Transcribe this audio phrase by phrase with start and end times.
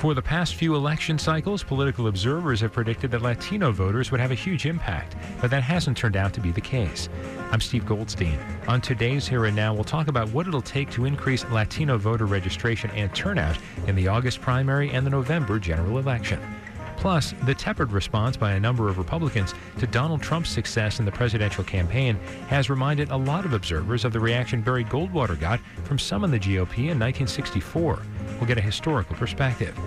[0.00, 4.30] For the past few election cycles, political observers have predicted that Latino voters would have
[4.30, 7.10] a huge impact, but that hasn't turned out to be the case.
[7.52, 8.38] I'm Steve Goldstein.
[8.66, 12.24] On today's Here and Now, we'll talk about what it'll take to increase Latino voter
[12.24, 16.40] registration and turnout in the August primary and the November general election.
[17.00, 21.10] Plus, the tepid response by a number of Republicans to Donald Trump's success in the
[21.12, 22.16] presidential campaign
[22.48, 26.30] has reminded a lot of observers of the reaction Barry Goldwater got from some in
[26.30, 28.02] the GOP in 1964
[28.40, 29.78] We'll get a historical perspective.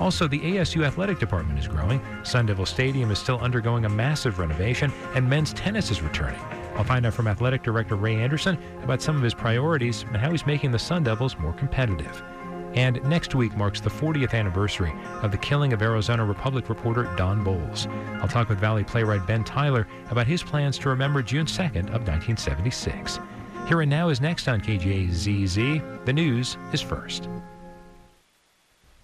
[0.00, 2.00] Also, the ASU athletic department is growing.
[2.24, 6.40] Sun Devil Stadium is still undergoing a massive renovation, and men's tennis is returning.
[6.74, 10.32] I'll find out from athletic director Ray Anderson about some of his priorities and how
[10.32, 12.22] he's making the Sun Devils more competitive.
[12.74, 17.44] And next week marks the 40th anniversary of the killing of Arizona Republic reporter Don
[17.44, 17.86] Bolles.
[18.20, 22.06] I'll talk with Valley playwright Ben Tyler about his plans to remember June 2nd of
[22.06, 23.18] 1976.
[23.68, 26.04] Here and Now is next on KJZZ.
[26.04, 27.28] The news is first.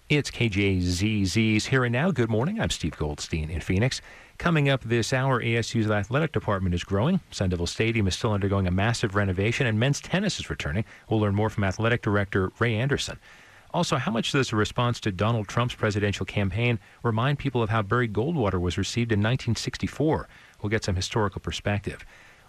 [0.09, 2.09] It's KJZZ's Here and Now.
[2.09, 2.59] Good morning.
[2.59, 4.01] I'm Steve Goldstein in Phoenix.
[4.39, 7.19] Coming up this hour, ASU's athletic department is growing.
[7.29, 10.83] Sun Devil Stadium is still undergoing a massive renovation, and men's tennis is returning.
[11.09, 13.19] We'll learn more from athletic director Ray Anderson.
[13.71, 17.83] Also, how much does the response to Donald Trump's presidential campaign remind people of how
[17.83, 20.27] Barry Goldwater was received in 1964?
[20.61, 22.03] We'll get some historical perspective.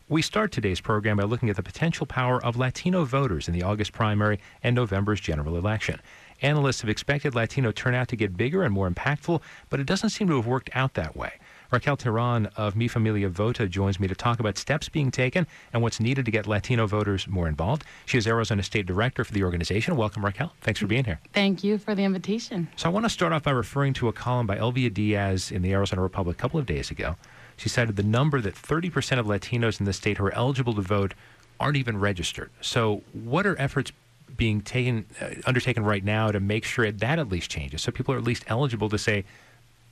[0.09, 3.63] We start today's program by looking at the potential power of Latino voters in the
[3.63, 6.01] August primary and November's general election.
[6.43, 10.27] Analysts have expected Latino turnout to get bigger and more impactful, but it doesn't seem
[10.29, 11.35] to have worked out that way.
[11.71, 15.83] Raquel Teran of Mi Familia Vota joins me to talk about steps being taken and
[15.83, 17.85] what's needed to get Latino voters more involved.
[18.07, 19.97] She is Arizona State Director for the organization.
[19.97, 20.53] Welcome, Raquel.
[20.63, 21.21] Thanks for being here.
[21.33, 22.69] Thank you for the invitation.
[22.75, 25.63] So I want to start off by referring to a column by Elvia Diaz in
[25.63, 27.17] the Arizona Republic a couple of days ago.
[27.57, 30.83] She cited the number that 30% of Latinos in the state who are eligible to
[30.83, 31.15] vote
[31.61, 32.51] aren't even registered.
[32.61, 33.93] So, what are efforts
[34.37, 38.15] being taken uh, undertaken right now to make sure that at least changes, so people
[38.15, 39.25] are at least eligible to say,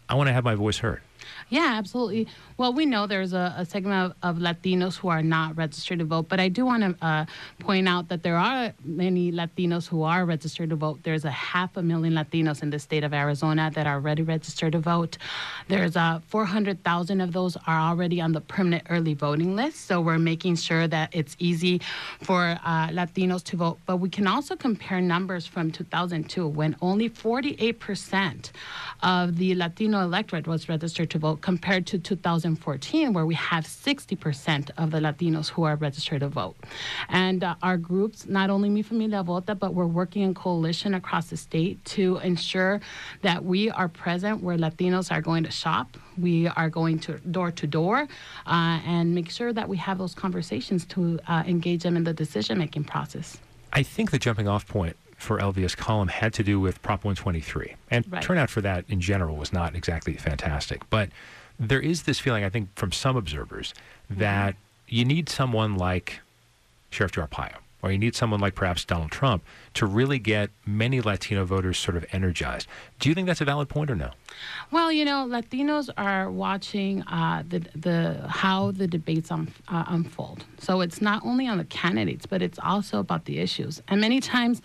[0.09, 1.03] "I want to have my voice heard."
[1.48, 2.29] Yeah, absolutely.
[2.57, 6.05] Well, we know there's a, a segment of, of, Latinos who are not registered to
[6.05, 7.25] vote, but I do want to uh,
[7.59, 11.00] point out that there are many Latinos who are registered to vote.
[11.03, 14.72] There's a half a million Latinos in the state of Arizona that are already registered
[14.72, 15.19] to vote.
[15.69, 20.19] There's uh, 400,000 of those are already on the permanent early voting list, so we're
[20.19, 21.81] making sure that it's easy
[22.22, 23.78] for uh, Latinos to vote.
[23.87, 28.50] But we can also compare numbers from 2002 when only 48%
[29.03, 34.91] of the Latino electorate was registered to compared to 2014, where we have 60% of
[34.91, 36.56] the Latinos who are registered to vote.
[37.09, 41.31] And uh, our groups, not only Mi Familia Vota, but we're working in coalition across
[41.31, 42.81] the state to ensure
[43.23, 45.97] that we are present where Latinos are going to shop.
[46.17, 48.09] We are going to door to door
[48.47, 52.12] uh, and make sure that we have those conversations to uh, engage them in the
[52.12, 53.39] decision making process.
[53.73, 57.75] I think the jumping off point for Elvia's column had to do with Prop 123.
[57.91, 58.23] And right.
[58.23, 60.89] turnout for that in general was not exactly fantastic.
[60.89, 61.11] But
[61.59, 63.75] there is this feeling, I think, from some observers
[64.09, 64.97] that mm-hmm.
[64.97, 66.21] you need someone like
[66.91, 69.43] Sheriff Joe Arpaio, or you need someone like perhaps Donald Trump
[69.75, 72.69] to really get many Latino voters sort of energized.
[72.99, 74.11] Do you think that's a valid point or no?
[74.71, 80.45] Well, you know, Latinos are watching uh, the the how the debates um, uh, unfold.
[80.59, 83.83] So it's not only on the candidates, but it's also about the issues.
[83.89, 84.62] And many times,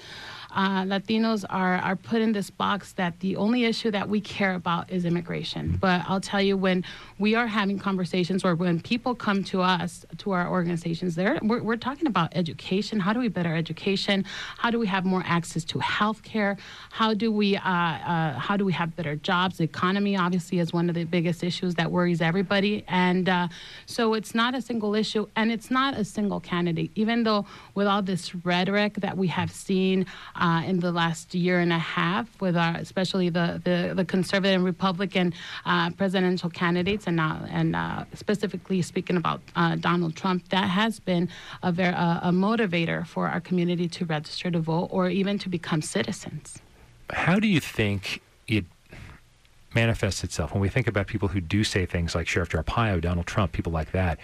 [0.54, 4.56] uh, Latinos are, are put in this box that the only issue that we care
[4.56, 5.78] about is immigration.
[5.80, 6.84] But I'll tell you, when
[7.20, 11.62] we are having conversations or when people come to us, to our organizations, there we're,
[11.62, 13.00] we're talking about education.
[13.00, 14.26] How do we better education?
[14.58, 16.58] How do we have more access to health care?
[16.92, 19.58] How do we uh, uh, how do we have better jobs?
[19.58, 23.48] The economy obviously is one of the biggest issues that worries everybody, and uh,
[23.86, 26.92] so it's not a single issue, and it's not a single candidate.
[26.96, 30.06] Even though with all this rhetoric that we have seen
[30.44, 34.56] uh, in the last year and a half, with our, especially the, the, the conservative
[34.56, 35.34] and Republican
[35.66, 41.00] uh, presidential candidates, and uh, and uh, specifically speaking about uh, Donald Trump, that has
[41.00, 41.30] been
[41.64, 45.82] a, very, a motivator for our community to register to vote or even to become
[45.82, 46.60] citizens.
[47.10, 48.66] How do you think it
[49.74, 53.28] manifests itself when we think about people who do say things like Sheriff Arpaio, Donald
[53.28, 54.20] Trump, people like that?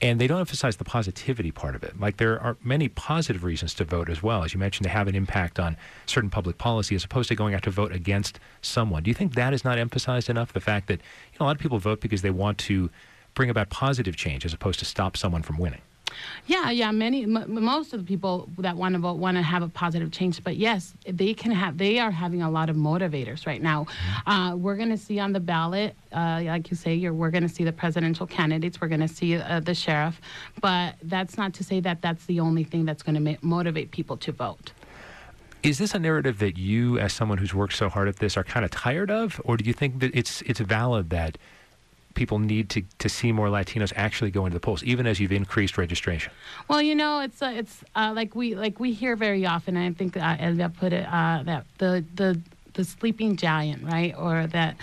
[0.00, 1.98] And they don't emphasize the positivity part of it.
[1.98, 5.08] Like there are many positive reasons to vote as well, as you mentioned, to have
[5.08, 9.02] an impact on certain public policy, as opposed to going out to vote against someone.
[9.02, 10.52] Do you think that is not emphasized enough?
[10.52, 11.00] The fact that
[11.32, 12.90] you know, a lot of people vote because they want to
[13.34, 15.80] bring about positive change, as opposed to stop someone from winning.
[16.46, 16.90] Yeah, yeah.
[16.90, 20.10] Many, m- most of the people that want to vote want to have a positive
[20.10, 20.42] change.
[20.42, 21.78] But yes, they can have.
[21.78, 23.84] They are having a lot of motivators right now.
[23.84, 24.30] Mm-hmm.
[24.30, 27.48] Uh, we're going to see on the ballot, uh, like you say, we're going to
[27.48, 28.80] see the presidential candidates.
[28.80, 30.20] We're going to see uh, the sheriff.
[30.60, 33.90] But that's not to say that that's the only thing that's going to ma- motivate
[33.90, 34.72] people to vote.
[35.62, 38.44] Is this a narrative that you, as someone who's worked so hard at this, are
[38.44, 41.36] kind of tired of, or do you think that it's it's valid that
[42.18, 45.32] people need to, to see more Latinos actually go into the polls, even as you've
[45.32, 46.32] increased registration?
[46.66, 49.76] Well, you know, it's uh, it's uh, like we like we hear very often.
[49.76, 52.40] I think uh, Elvia put it uh, that the the
[52.74, 54.76] the sleeping giant, right, or that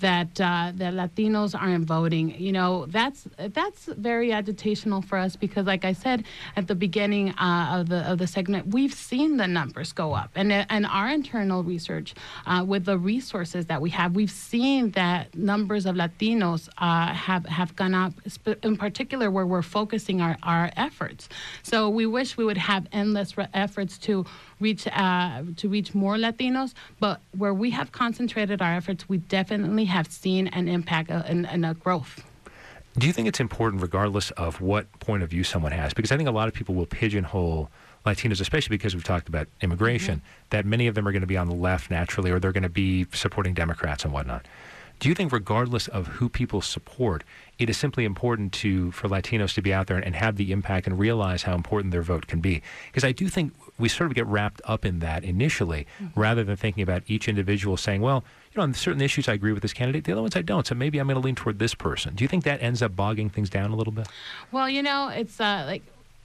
[0.00, 2.34] that uh, that Latinos aren't voting.
[2.40, 6.24] You know, that's that's very agitational for us because, like I said
[6.56, 10.30] at the beginning uh, of the of the segment, we've seen the numbers go up,
[10.34, 12.14] and and our internal research
[12.46, 17.46] uh, with the resources that we have, we've seen that numbers of Latinos uh, have
[17.46, 18.12] have gone up,
[18.62, 21.28] in particular where we're focusing our our efforts.
[21.62, 24.24] So we wish we would have endless re- efforts to
[24.60, 29.81] reach uh, to reach more Latinos, but where we have concentrated our efforts, we definitely
[29.86, 32.24] have seen an impact and, and a growth.
[32.98, 35.94] Do you think it's important, regardless of what point of view someone has?
[35.94, 37.70] Because I think a lot of people will pigeonhole
[38.04, 40.46] Latinos, especially because we've talked about immigration, mm-hmm.
[40.50, 42.62] that many of them are going to be on the left naturally, or they're going
[42.64, 44.46] to be supporting Democrats and whatnot.
[45.00, 47.24] Do you think, regardless of who people support,
[47.58, 50.86] it is simply important to for Latinos to be out there and have the impact
[50.86, 52.62] and realize how important their vote can be?
[52.86, 56.20] Because I do think we sort of get wrapped up in that initially, mm-hmm.
[56.20, 59.52] rather than thinking about each individual saying, well, you know, on certain issues I agree
[59.52, 60.66] with this candidate, the other ones I don't.
[60.66, 62.14] So maybe I'm going to lean toward this person.
[62.14, 64.08] Do you think that ends up bogging things down a little bit?
[64.50, 65.82] Well, you know, it's uh, like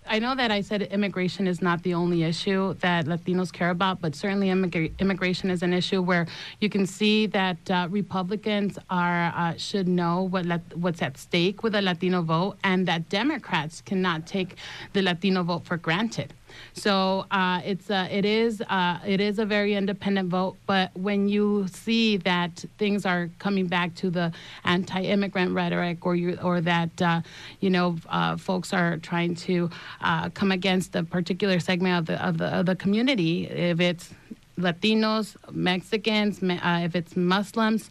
[0.10, 4.02] I know that I said immigration is not the only issue that Latinos care about,
[4.02, 6.28] but certainly immigra- immigration is an issue where
[6.60, 10.46] you can see that uh, Republicans are uh, should know what
[10.76, 14.56] what's at stake with the Latino vote, and that Democrats cannot take
[14.94, 16.34] the Latino vote for granted.
[16.74, 20.58] So uh, it's a, it is uh, it is a very independent vote.
[20.66, 24.32] But when you see that things are coming back to the
[24.64, 27.22] anti-immigrant rhetoric, or you or that uh,
[27.60, 29.70] you know uh, folks are trying to
[30.02, 34.14] uh, come against a particular segment of the of the, of the community, if it's
[34.58, 37.90] Latinos, Mexicans, uh, if it's Muslims,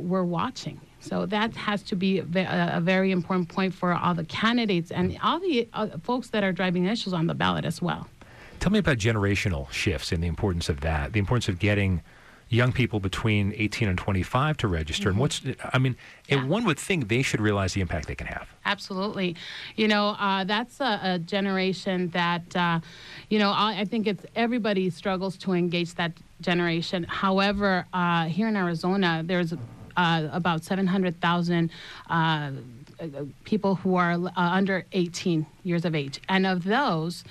[0.00, 0.80] we're watching.
[1.08, 5.40] So that has to be a, very important point for all the candidates and all
[5.40, 8.06] the uh, folks that are driving issues on the ballot as well.
[8.60, 12.02] Tell me about generational shifts and the importance of that, the importance of getting
[12.48, 15.02] young people between 18 and 25 to register.
[15.02, 15.08] Mm-hmm.
[15.10, 15.96] And what's, I mean,
[16.28, 16.44] yeah.
[16.44, 18.48] one would think they should realize the impact they can have.
[18.64, 19.36] Absolutely.
[19.76, 22.80] You know, uh, that's a, a, generation that, uh,
[23.28, 27.04] you know, I, I, think it's everybody struggles to engage that generation.
[27.04, 29.52] However, uh, here in Arizona, there's
[29.98, 31.70] uh, about 700,000
[32.08, 32.52] uh,
[33.44, 36.20] people who are uh, under 18 years of age.
[36.28, 37.24] And of those,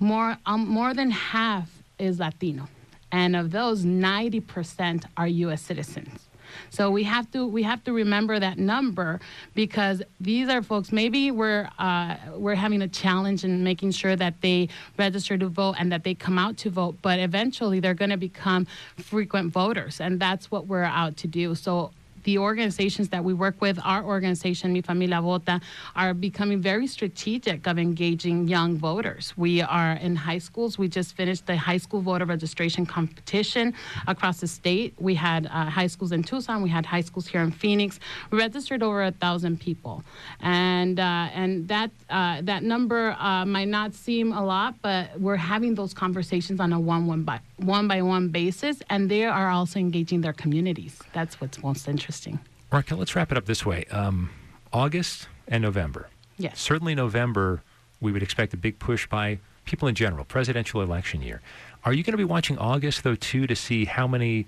[0.00, 2.68] more, um, more than half is Latino.
[3.12, 5.62] And of those, 90% are U.S.
[5.62, 6.28] citizens.
[6.70, 9.20] So we have to we have to remember that number
[9.54, 10.92] because these are folks.
[10.92, 14.68] Maybe we're uh, we're having a challenge in making sure that they
[14.98, 16.96] register to vote and that they come out to vote.
[17.02, 18.66] But eventually, they're going to become
[18.96, 21.54] frequent voters, and that's what we're out to do.
[21.54, 21.90] So
[22.24, 25.60] the organizations that we work with, our organization, Mi Familia Vota,
[25.94, 29.32] are becoming very strategic of engaging young voters.
[29.36, 30.78] We are in high schools.
[30.78, 33.74] We just finished the high school voter registration competition
[34.06, 34.94] across the state.
[34.98, 36.62] We had uh, high schools in Tucson.
[36.62, 38.00] We had high schools here in Phoenix.
[38.30, 40.02] We registered over a thousand people,
[40.40, 45.36] and uh, and that uh, that number uh, might not seem a lot, but we're
[45.36, 49.48] having those conversations on a one one by one by one basis, and they are
[49.48, 50.98] also engaging their communities.
[51.12, 52.38] That's what's most interesting.
[52.72, 53.84] Raquel, let's wrap it up this way.
[53.90, 54.30] Um,
[54.72, 56.08] August and November.
[56.36, 56.58] Yes.
[56.60, 57.62] Certainly, November,
[58.00, 61.40] we would expect a big push by people in general, presidential election year.
[61.84, 64.46] Are you going to be watching August, though, too, to see how many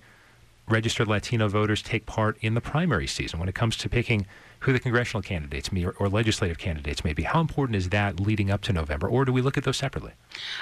[0.69, 4.27] registered Latino voters take part in the primary season when it comes to picking
[4.61, 7.23] who the congressional candidates may or, or, legislative candidates may be.
[7.23, 10.13] How important is that leading up to November, or do we look at those separately?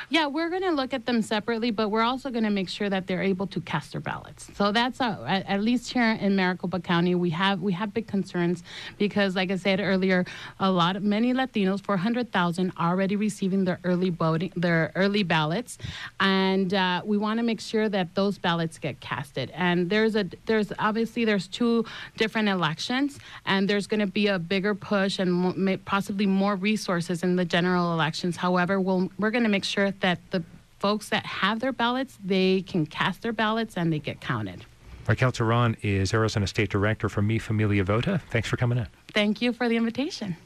[0.09, 2.91] Yeah, we're going to look at them separately, but we're also going to make sure
[2.91, 4.51] that they're able to cast their ballots.
[4.55, 8.07] So that's a, at, at, least here in Maricopa County, we have we have big
[8.07, 8.63] concerns
[8.99, 10.25] because, like I said earlier,
[10.61, 15.79] a lot of many Latinos, 400,000, already receiving their early voting, their early ballots,
[16.21, 19.51] and uh, we want to make sure that those ballots get casted.
[19.55, 21.85] And there's a there's obviously there's two
[22.17, 27.37] different elections, and there's going to be a bigger push and possibly more resources in
[27.37, 28.37] the general elections.
[28.37, 30.43] However, we'll, we're going to make sure that the
[30.79, 34.65] folks that have their ballots, they can cast their ballots and they get counted.
[35.07, 38.21] Raquel Teran is Arizona State Director for Mi Familia Vota.
[38.31, 38.87] Thanks for coming in.
[39.13, 40.37] Thank you for the invitation.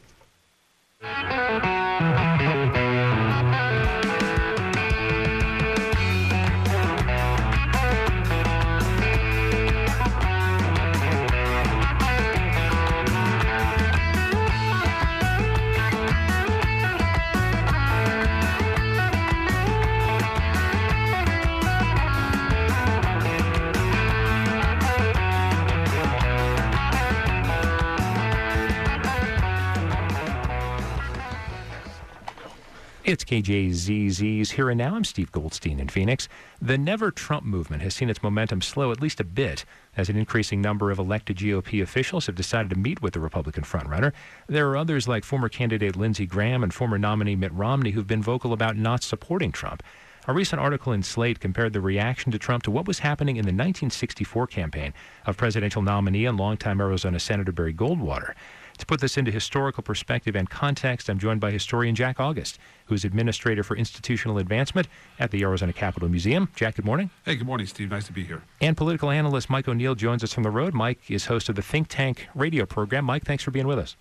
[33.29, 34.95] KJZZ's Here and Now.
[34.95, 36.31] I'm Steve Goldstein in Phoenix.
[36.63, 39.67] The Never Trump movement has seen its momentum slow at least a bit
[39.99, 43.65] as an increasing number of elected GOP officials have decided to meet with the Republican
[43.65, 44.15] frontrunner.
[44.47, 48.23] There are others like former candidate Lindsey Graham and former nominee Mitt Romney who've been
[48.23, 49.83] vocal about not supporting Trump.
[50.27, 53.45] A recent article in Slate compared the reaction to Trump to what was happening in
[53.45, 54.95] the 1964 campaign
[55.27, 58.35] of presidential nominee and longtime Arizona Senator Barry Goldwater.
[58.79, 62.95] To put this into historical perspective and context, I'm joined by historian Jack August, who
[62.95, 64.87] is Administrator for Institutional Advancement
[65.19, 66.49] at the Arizona Capitol Museum.
[66.55, 67.11] Jack, good morning.
[67.25, 67.91] Hey, good morning, Steve.
[67.91, 68.43] Nice to be here.
[68.61, 70.75] And political analyst Mike O'Neill joins us from the road.
[70.75, 73.05] Mike is host of the Think Tank radio program.
[73.05, 73.97] Mike, thanks for being with us.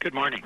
[0.00, 0.42] Good morning.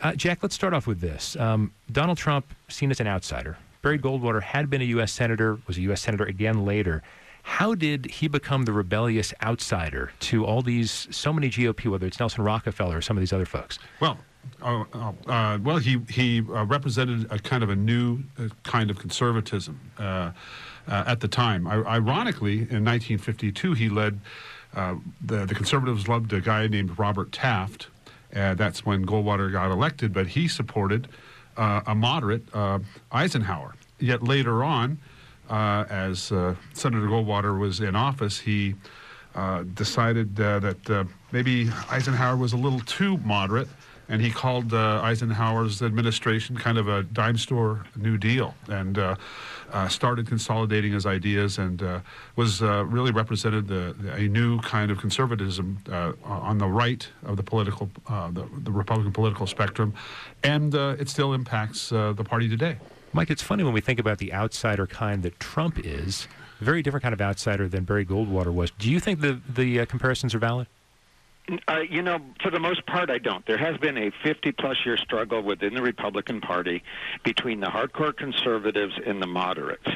[0.00, 1.36] Uh, Jack, let's start off with this.
[1.36, 3.58] Um, Donald Trump, seen as an outsider.
[3.82, 5.10] Barry Goldwater had been a U.S.
[5.10, 6.00] Senator, was a U.S.
[6.02, 7.02] Senator again later.
[7.42, 12.18] How did he become the rebellious outsider to all these, so many GOP, whether it's
[12.18, 13.78] Nelson Rockefeller or some of these other folks?
[14.00, 14.18] Well,
[14.62, 14.84] uh,
[15.26, 19.80] uh, well, he he uh, represented a kind of a new uh, kind of conservatism
[19.98, 20.02] uh,
[20.88, 21.66] uh, at the time.
[21.66, 24.20] I, ironically, in 1952, he led
[24.74, 25.00] the
[25.46, 27.88] the conservatives loved a guy named Robert Taft.
[28.30, 31.08] that's when Goldwater got elected, but he supported
[31.56, 32.44] a moderate
[33.12, 33.74] Eisenhower.
[33.98, 34.98] Yet later on,
[35.50, 38.74] as uh, Senator Goldwater was in office, he
[39.34, 43.68] uh, decided uh, that uh, maybe Eisenhower was a little too moderate,
[44.08, 48.98] and he called uh, Eisenhower's administration kind of a dime store New Deal, and
[49.88, 52.02] started consolidating his ideas, and
[52.34, 55.78] was really represented the, a new kind of conservatism
[56.24, 59.94] on the right of the political, the, the, Republican political spectrum,
[60.42, 62.78] and it still impacts the party today.
[63.12, 66.28] Mike, it's funny when we think about the outsider kind that Trump is,
[66.60, 68.70] a very different kind of outsider than Barry Goldwater was.
[68.72, 70.68] Do you think the, the uh, comparisons are valid?
[71.66, 73.44] Uh, you know, for the most part, I don't.
[73.46, 76.84] There has been a 50 plus year struggle within the Republican Party
[77.24, 79.88] between the hardcore conservatives and the moderates.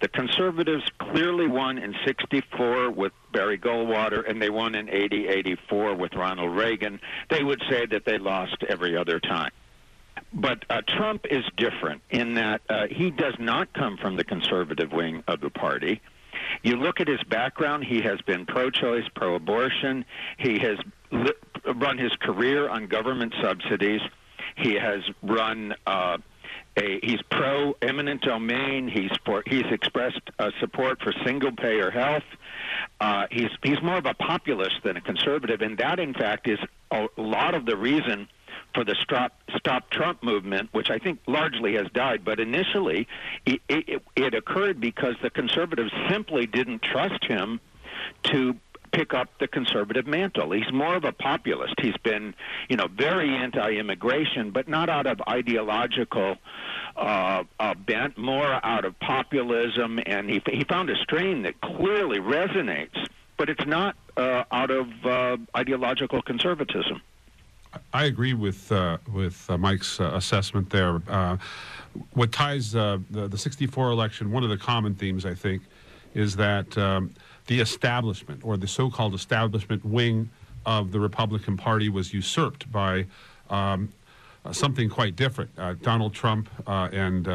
[0.00, 5.96] The conservatives clearly won in 64 with Barry Goldwater, and they won in 80 84
[5.96, 7.00] with Ronald Reagan.
[7.28, 9.50] They would say that they lost every other time.
[10.32, 14.92] But uh, Trump is different in that uh, he does not come from the conservative
[14.92, 16.00] wing of the party.
[16.62, 20.04] You look at his background, he has been pro choice, pro abortion.
[20.38, 20.78] He has
[21.10, 21.32] li-
[21.74, 24.00] run his career on government subsidies.
[24.56, 25.74] He has run.
[25.86, 26.18] Uh,
[26.76, 28.88] a, he's pro eminent domain.
[28.88, 32.22] He's for, he's expressed uh, support for single payer health.
[33.00, 36.58] Uh, he's he's more of a populist than a conservative, and that in fact is
[36.90, 38.28] a lot of the reason
[38.74, 42.24] for the Stop, Stop Trump movement, which I think largely has died.
[42.24, 43.08] But initially,
[43.46, 47.60] it, it, it occurred because the conservatives simply didn't trust him
[48.24, 48.56] to
[48.92, 50.50] pick up the conservative mantle.
[50.50, 51.74] He's more of a populist.
[51.80, 52.34] He's been,
[52.68, 56.36] you know, very anti-immigration, but not out of ideological
[56.96, 60.00] uh, uh, bent, more out of populism.
[60.06, 62.96] And he he found a strain that clearly resonates,
[63.36, 67.00] but it's not uh, out of uh, ideological conservatism.
[67.92, 71.00] I agree with uh, with uh, Mike's uh, assessment there.
[71.08, 71.36] Uh,
[72.14, 75.62] what ties uh, the, the 64 election, one of the common themes, I think,
[76.14, 77.14] is that um,
[77.46, 80.30] the establishment or the so-called establishment wing
[80.66, 83.06] of the Republican Party was usurped by
[83.48, 83.92] um,
[84.52, 85.50] something quite different.
[85.58, 87.28] Uh, Donald Trump and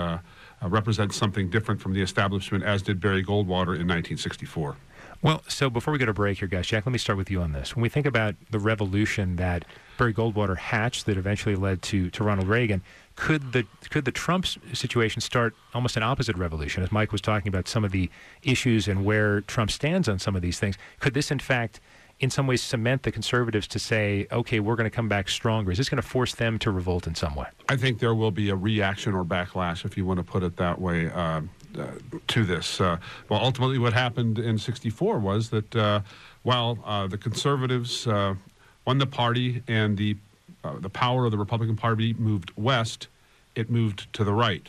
[0.61, 4.75] represents something different from the establishment, as did Barry Goldwater in 1964.
[5.21, 7.41] Well, so before we go to break here, guys, Jack, let me start with you
[7.41, 7.75] on this.
[7.75, 9.65] When we think about the revolution that
[9.97, 12.81] Barry Goldwater hatched that eventually led to, to Ronald Reagan,
[13.15, 16.83] could the could the Trump situation start almost an opposite revolution?
[16.83, 18.09] As Mike was talking about some of the
[18.43, 21.79] issues and where Trump stands on some of these things, could this in fact
[22.19, 25.71] in some ways cement the conservatives to say, okay, we're going to come back stronger?
[25.71, 27.47] Is this going to force them to revolt in some way?
[27.67, 30.55] I think there will be a reaction or backlash, if you want to put it
[30.57, 31.09] that way.
[31.09, 31.41] Uh,
[31.77, 31.87] uh,
[32.27, 32.79] to this.
[32.79, 32.95] Uh,
[33.27, 35.99] well, ultimately, what happened in '64 was that uh,
[36.43, 36.75] while
[37.09, 38.07] the conservatives
[38.85, 40.15] won the party and the
[40.63, 43.07] uh, the power of the Republican Party moved west,
[43.53, 44.67] it moved to the right.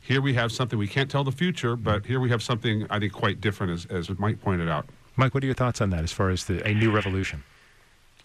[0.00, 2.98] Here we have something we can't tell the future, but here we have something I
[2.98, 4.86] think quite different, as, as Mike pointed out.
[5.16, 7.44] Mike, what are your thoughts on that as far as the, a new revolution?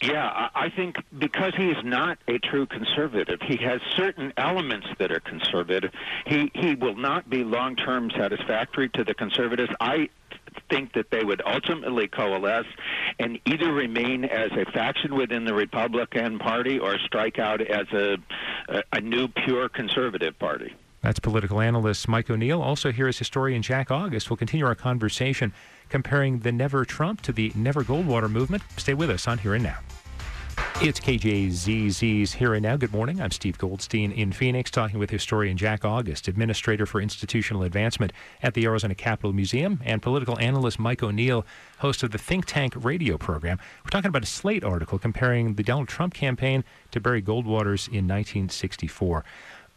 [0.02, 5.12] Yeah, I think because he is not a true conservative, he has certain elements that
[5.12, 5.92] are conservative.
[6.26, 9.72] He he will not be long term satisfactory to the conservatives.
[9.80, 10.10] I
[10.70, 12.66] think that they would ultimately coalesce
[13.18, 18.16] and either remain as a faction within the Republican Party or strike out as a
[18.68, 20.74] a, a new pure conservative party.
[21.02, 22.62] That's political analyst Mike O'Neill.
[22.62, 24.30] Also, here is historian Jack August.
[24.30, 25.52] We'll continue our conversation
[25.90, 28.62] comparing the Never Trump to the Never Goldwater movement.
[28.78, 29.78] Stay with us on Here and Now.
[30.82, 32.76] It's KJZZ's Here and Now.
[32.76, 33.20] Good morning.
[33.20, 38.54] I'm Steve Goldstein in Phoenix, talking with historian Jack August, Administrator for Institutional Advancement at
[38.54, 41.46] the Arizona Capitol Museum, and political analyst Mike O'Neill,
[41.78, 43.58] host of the Think Tank radio program.
[43.84, 48.08] We're talking about a Slate article comparing the Donald Trump campaign to Barry Goldwater's in
[48.08, 49.24] 1964.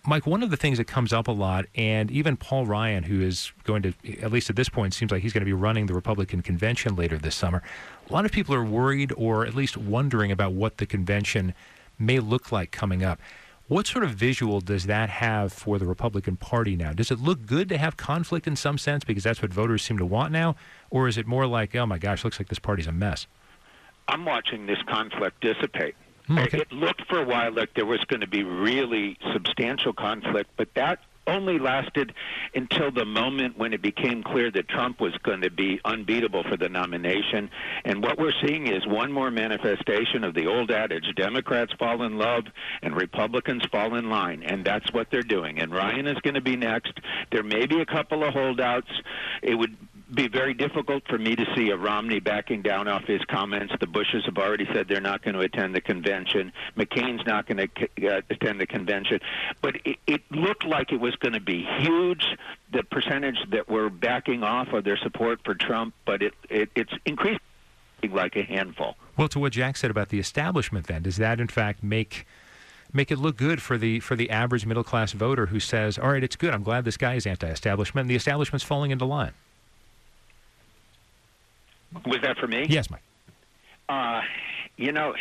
[0.10, 3.22] Mike, one of the things that comes up a lot, and even Paul Ryan, who
[3.22, 5.88] is going to, at least at this point, seems like he's going to be running
[5.88, 7.62] the Republican convention later this summer.
[8.10, 11.54] A lot of people are worried or at least wondering about what the convention
[12.00, 13.20] may look like coming up.
[13.68, 16.94] What sort of visual does that have for the Republican Party now?
[16.94, 19.98] Does it look good to have conflict in some sense because that's what voters seem
[19.98, 20.56] to want now?
[20.90, 23.28] Or is it more like, oh my gosh, looks like this party's a mess?
[24.08, 25.96] I'm watching this conflict dissipate.
[26.28, 26.60] Hmm, okay.
[26.60, 30.74] It looked for a while like there was going to be really substantial conflict, but
[30.76, 32.14] that only lasted
[32.56, 36.58] until the moment when it became clear that Trump was going to be unbeatable for
[36.58, 37.50] the nomination.
[37.84, 42.18] And what we're seeing is one more manifestation of the old adage Democrats fall in
[42.18, 42.46] love
[42.82, 44.44] and Republicans fall in line.
[44.44, 45.60] And that's what they're doing.
[45.60, 46.94] And Ryan is going to be next.
[47.32, 48.90] There may be a couple of holdouts.
[49.44, 49.76] It would
[50.14, 53.74] be very difficult for me to see a Romney backing down off his comments.
[53.80, 56.54] The Bushes have already said they're not going to attend the convention.
[56.78, 59.20] McCain's not going to uh, attend the convention.
[59.62, 62.26] But it, it looked like it was going to be huge,
[62.72, 66.94] the percentage that were backing off of their support for Trump, but it, it it's
[67.06, 67.40] increasing
[68.12, 68.96] like a handful.
[69.18, 72.26] Well, to what Jack said about the establishment, then, does that in fact make
[72.94, 76.10] make it look good for the for the average middle class voter who says, "All
[76.12, 76.54] right, it's good.
[76.54, 78.08] I'm glad this guy is anti-establishment.
[78.08, 79.34] The establishment's falling into line."
[82.06, 82.66] Was that for me?
[82.70, 83.02] Yes, Mike.
[83.90, 84.22] Uh,
[84.76, 85.16] you know,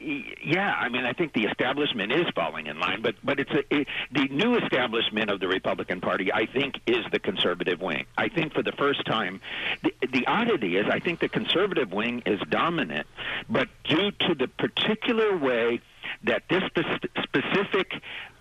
[0.00, 0.74] yeah.
[0.74, 3.88] I mean, I think the establishment is falling in line, but but it's a, it,
[4.12, 6.32] the new establishment of the Republican Party.
[6.32, 8.06] I think is the conservative wing.
[8.16, 9.40] I think for the first time,
[9.82, 13.06] the, the oddity is I think the conservative wing is dominant,
[13.50, 15.80] but due to the particular way
[16.24, 17.92] that this spe- specific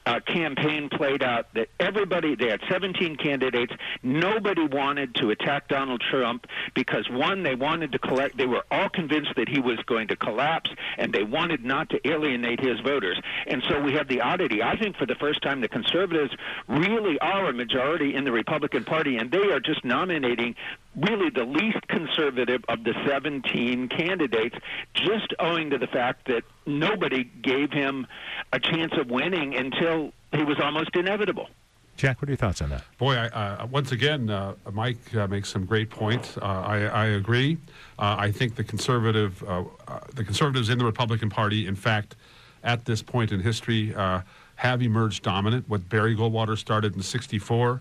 [0.06, 6.02] uh, campaign played out that everybody, they had 17 candidates, nobody wanted to attack Donald
[6.10, 10.08] Trump because, one, they wanted to collect, they were all convinced that he was going
[10.08, 13.20] to collapse, and they wanted not to alienate his voters.
[13.48, 14.64] And so we have the oddity.
[14.64, 16.36] I think for the first time, the conservatives
[16.68, 20.56] really are a majority in the Republican Party, and they are just nominating
[20.96, 24.56] really the least conservative of the 17 candidates,
[24.94, 28.08] just owing to the fact that nobody gave him
[28.52, 31.48] a chance of winning until he was almost inevitable.
[31.98, 32.84] Jack, what are your thoughts on that?
[32.98, 36.38] Boy, I, uh, once again, uh, Mike uh, makes some great points.
[36.38, 37.58] Uh, I, I, agree.
[38.00, 39.64] Uh, I think the conservative, uh,
[40.16, 42.16] the conservatives in the Republican Party, in fact,
[42.64, 43.94] at this point in history,
[44.56, 45.68] have emerged dominant.
[45.68, 47.78] What Barry Goldwater started in '64 uh,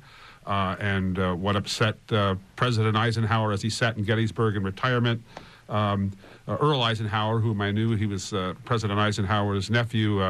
[0.46, 5.22] and uh, what upset uh, President Eisenhower as he sat in Gettysburg in retirement.
[5.68, 6.12] Um,
[6.48, 10.20] Earl Eisenhower, whom I knew, he was President Eisenhower's nephew.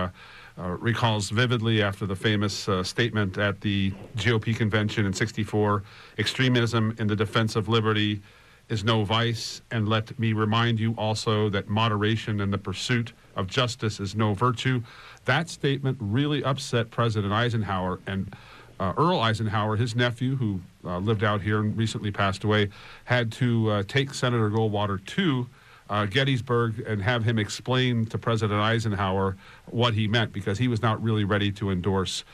[0.61, 5.83] Uh, recalls vividly after the famous uh, statement at the GOP convention in 64
[6.19, 8.21] extremism in the defense of liberty
[8.69, 9.63] is no vice.
[9.71, 14.35] And let me remind you also that moderation in the pursuit of justice is no
[14.35, 14.83] virtue.
[15.25, 18.01] That statement really upset President Eisenhower.
[18.07, 18.35] And
[18.81, 22.71] uh, Earl Eisenhower, his nephew, who uh, lived out here and recently passed away,
[23.05, 25.47] had to uh, take Senator Goldwater to
[25.91, 30.81] uh, Gettysburg and have him explain to President Eisenhower what he meant because he was
[30.81, 32.25] not really ready to endorse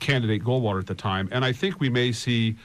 [0.00, 1.28] candidate Goldwater at the time.
[1.32, 2.56] And I think we may see.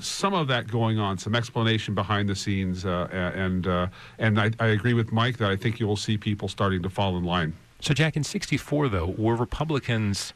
[0.00, 3.66] some of that going on, some explanation behind the scenes, and
[4.18, 6.90] and I, I agree with Mike that I think you will see people starting to
[6.90, 7.54] fall in line.
[7.80, 10.32] So, Jack, in '64, though, were Republicans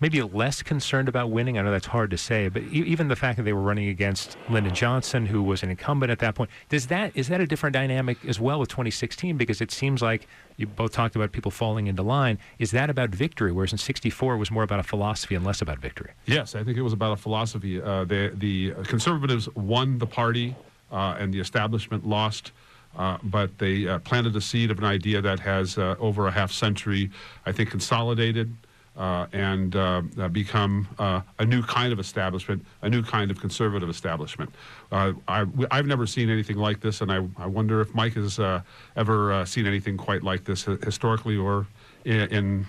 [0.00, 1.58] maybe less concerned about winning.
[1.58, 3.88] I know that's hard to say, but e- even the fact that they were running
[3.88, 7.46] against Lyndon Johnson, who was an incumbent at that point, does that is that a
[7.46, 9.36] different dynamic as well with 2016?
[9.36, 12.38] Because it seems like you both talked about people falling into line.
[12.58, 15.60] Is that about victory, whereas in '64 it was more about a philosophy and less
[15.60, 16.10] about victory?
[16.26, 17.80] Yes, I think it was about a philosophy.
[17.80, 20.54] Uh, the the conservatives won the party,
[20.92, 22.52] uh, and the establishment lost.
[22.96, 26.30] Uh, but they uh, planted a seed of an idea that has uh, over a
[26.30, 27.10] half century,
[27.46, 28.52] I think, consolidated
[28.98, 33.88] and uh, uh, become uh, a new kind of establishment, a new kind of conservative
[33.88, 34.52] establishment.
[34.90, 38.38] Uh, I, have never seen anything like this, and I, I wonder if Mike has
[38.38, 38.62] uh,
[38.96, 41.66] ever seen anything quite like this historically or
[42.04, 42.66] in, in,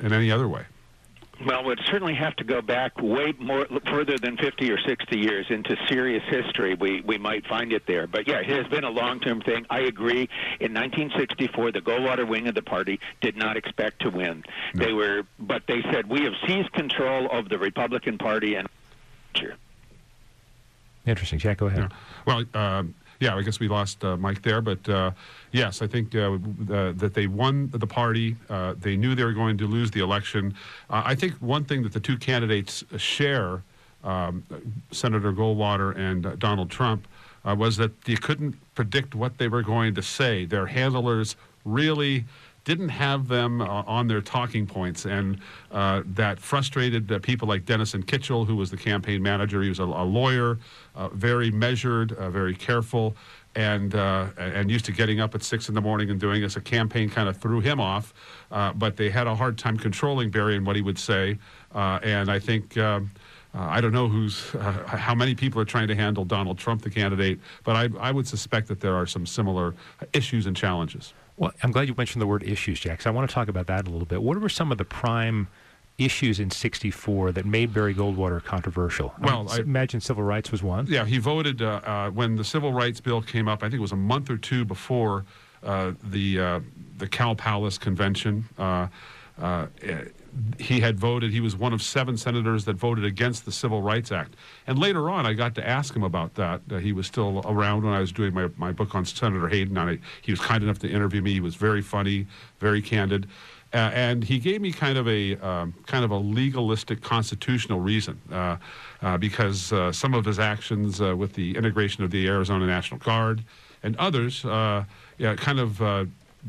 [0.00, 0.64] in any other way.
[1.44, 5.46] Well, we'd certainly have to go back way more further than 50 or 60 years
[5.48, 6.74] into serious history.
[6.74, 8.06] We we might find it there.
[8.06, 9.66] But yeah, it has been a long-term thing.
[9.70, 10.28] I agree.
[10.60, 14.44] In 1964, the Goldwater wing of the party did not expect to win.
[14.74, 14.84] No.
[14.84, 18.68] They were, but they said we have seized control of the Republican Party and.
[21.04, 21.38] Interesting.
[21.38, 21.90] Jack, go ahead.
[21.90, 21.96] Yeah.
[22.26, 22.44] Well.
[22.54, 22.84] Uh,
[23.22, 25.12] yeah, I guess we lost uh, Mike there, but uh,
[25.52, 28.34] yes, I think uh, uh, that they won the party.
[28.50, 30.54] Uh, they knew they were going to lose the election.
[30.90, 33.62] Uh, I think one thing that the two candidates share,
[34.02, 34.44] um,
[34.90, 37.06] Senator Goldwater and Donald Trump,
[37.44, 40.44] was that you couldn't predict what they were going to say.
[40.44, 42.24] Their handlers really
[42.64, 45.38] didn't have them uh, on their talking points, and
[45.70, 49.62] uh, that frustrated uh, people like Denison Kitchel, who was the campaign manager.
[49.62, 50.58] He was a, a lawyer,
[50.94, 53.16] uh, very measured, uh, very careful,
[53.54, 56.56] and uh, and used to getting up at six in the morning and doing this.
[56.56, 58.14] A campaign kind of threw him off,
[58.50, 61.38] but they had a hard time controlling Barry and what he would say,
[61.74, 62.76] and I think.
[62.76, 63.10] Um,
[63.54, 66.80] uh, I don't know who's, uh, how many people are trying to handle Donald Trump,
[66.80, 69.74] the candidate, but I, I would suspect that there are some similar
[70.14, 71.12] issues and challenges.
[71.36, 72.98] Well, I'm glad you mentioned the word issues, Jack.
[73.00, 74.22] 'cause I want to talk about that a little bit.
[74.22, 75.48] What were some of the prime
[75.98, 79.14] issues in '64 that made Barry Goldwater controversial?
[79.20, 80.86] I Well, mean, I- imagine civil rights was one.
[80.88, 83.62] Yeah, he voted uh, uh, when the Civil Rights Bill came up.
[83.62, 85.24] I think it was a month or two before
[85.62, 86.60] uh, the uh,
[86.98, 88.44] the Cow Palace Convention.
[89.40, 89.96] Uh, uh,
[90.58, 91.30] he had voted.
[91.30, 94.34] He was one of seven senators that voted against the Civil Rights Act.
[94.66, 96.62] And later on, I got to ask him about that.
[96.80, 99.76] He was still around when I was doing my, my book on Senator Hayden.
[99.76, 101.32] And I, he was kind enough to interview me.
[101.32, 102.26] He was very funny,
[102.60, 103.28] very candid.
[103.74, 108.20] Uh, and he gave me kind of a um, kind of a legalistic constitutional reason
[108.30, 108.56] uh,
[109.00, 113.42] uh, because some of his actions with the integration of the Arizona National Guard
[113.82, 115.80] and others yeah, kind of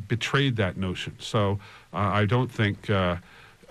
[0.08, 1.16] betrayed that notion.
[1.20, 1.60] So
[1.94, 2.90] uh, I don't think.
[2.90, 3.18] Uh,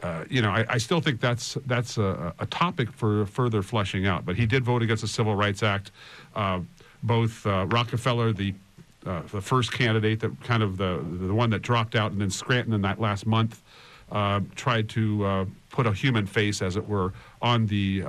[0.03, 4.05] uh, you know, I, I still think that's that's a, a topic for further fleshing
[4.05, 4.25] out.
[4.27, 5.93] But he did vote against the Civil Rights Act.
[6.35, 6.61] Uh,
[7.05, 8.53] both uh, Rockefeller, the
[9.07, 12.31] uh, the first candidate, that kind of the the one that dropped out, and then
[12.31, 13.63] Scranton in that last month
[14.57, 18.01] tried to put a human face, as it were, on the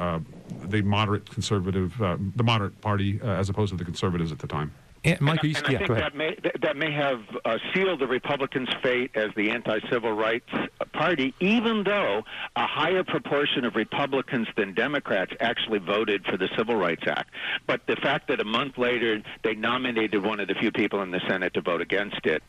[0.65, 4.71] the moderate conservative, the moderate party, as opposed to the conservatives at the time.
[5.05, 7.99] And Mike, and, and yeah, I think that may that- that may have uh, sealed
[7.99, 10.49] the Republicans' fate as the anti-civil rights
[10.93, 12.23] party, even though
[12.55, 17.31] a higher proportion of Republicans than Democrats actually voted for the Civil Rights Act.
[17.67, 21.11] But the fact that a month later they nominated one of the few people in
[21.11, 22.41] the Senate to vote against it,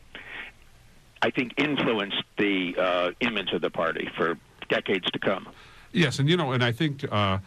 [1.21, 4.37] I think influenced the uh, image of the party for
[4.69, 5.49] decades to come.
[5.91, 7.39] Yes, and you know, and I think uh,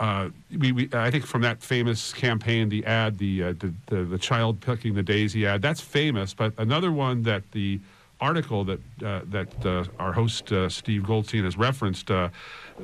[0.00, 4.04] uh, we, we, I think from that famous campaign, the ad, the, uh, the, the
[4.04, 6.34] the child picking the daisy ad, that's famous.
[6.34, 7.80] But another one that the
[8.20, 12.10] article that uh, that uh, our host uh, Steve Goldstein has referenced.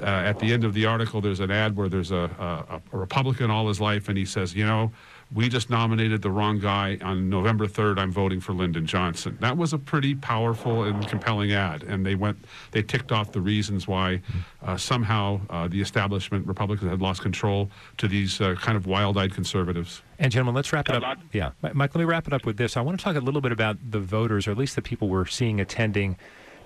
[0.01, 2.99] Uh, at the end of the article, there's an ad where there's a, a, a
[2.99, 4.93] Republican all his life, and he says, you know,
[5.33, 6.99] we just nominated the wrong guy.
[7.03, 9.37] On November 3rd, I'm voting for Lyndon Johnson.
[9.41, 12.39] That was a pretty powerful and compelling ad, and they went,
[12.73, 14.21] they ticked off the reasons why
[14.63, 19.35] uh, somehow uh, the establishment Republicans had lost control to these uh, kind of wild-eyed
[19.35, 20.03] conservatives.
[20.19, 21.19] And gentlemen, let's wrap it up.
[21.33, 22.77] Yeah, Mike, let me wrap it up with this.
[22.77, 25.09] I want to talk a little bit about the voters, or at least the people
[25.09, 26.17] we're seeing attending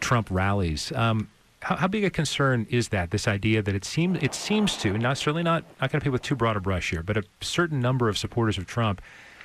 [0.01, 0.93] Trump rallies.
[0.93, 1.29] Um,
[1.61, 3.11] how, how big a concern is that?
[3.11, 6.13] This idea that it seems it seems to not certainly not not going to paint
[6.13, 9.03] with too broad a brush here, but a certain number of supporters of Trump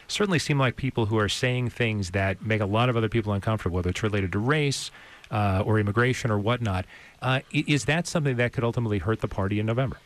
[0.08, 3.34] certainly seem like people who are saying things that make a lot of other people
[3.34, 4.91] uncomfortable, whether it's related to race
[5.32, 6.86] uh, or immigration or whatnot.
[7.21, 9.97] Uh, is that something that could ultimately hurt the party in November?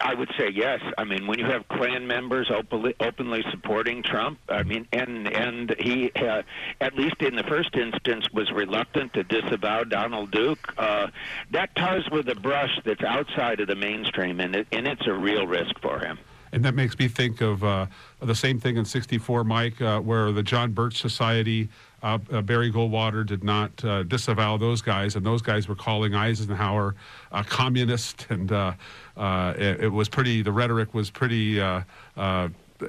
[0.00, 0.80] I would say yes.
[0.98, 5.74] I mean, when you have Klan members openly, openly supporting Trump, I mean, and and
[5.78, 6.42] he, uh,
[6.80, 10.74] at least in the first instance, was reluctant to disavow Donald Duke.
[10.78, 11.08] Uh,
[11.50, 15.12] that ties with a brush that's outside of the mainstream, and it, and it's a
[15.12, 16.18] real risk for him.
[16.52, 17.86] And that makes me think of uh,
[18.20, 21.68] the same thing in '64, Mike, uh, where the John Birch Society,
[22.06, 26.14] uh, uh, Barry Goldwater did not uh, disavow those guys, and those guys were calling
[26.14, 26.94] Eisenhower
[27.32, 28.74] a communist, and uh,
[29.16, 30.42] uh, it, it was pretty.
[30.42, 31.82] The rhetoric was pretty uh,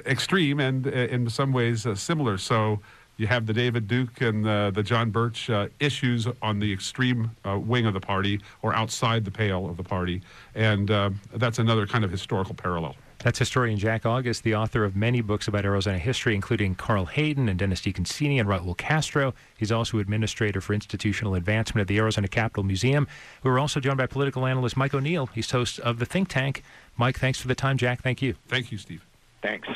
[0.06, 2.38] extreme, and in some ways similar.
[2.38, 2.80] So.
[3.20, 5.50] You have the David Duke and the, the John Birch
[5.80, 10.22] issues on the extreme wing of the party or outside the pale of the party.
[10.54, 10.86] And
[11.34, 12.94] that's another kind of historical parallel.
[13.20, 17.48] That's historian Jack August, the author of many books about Arizona history, including Carl Hayden
[17.48, 19.34] and Dennis DeConcini and Raul Castro.
[19.56, 23.08] He's also administrator for institutional advancement at the Arizona Capitol Museum.
[23.42, 25.26] We were also joined by political analyst Mike O'Neill.
[25.26, 26.62] He's host of The Think Tank.
[26.96, 27.76] Mike, thanks for the time.
[27.76, 28.34] Jack, thank you.
[28.46, 29.04] Thank you, Steve.
[29.42, 29.68] Thanks.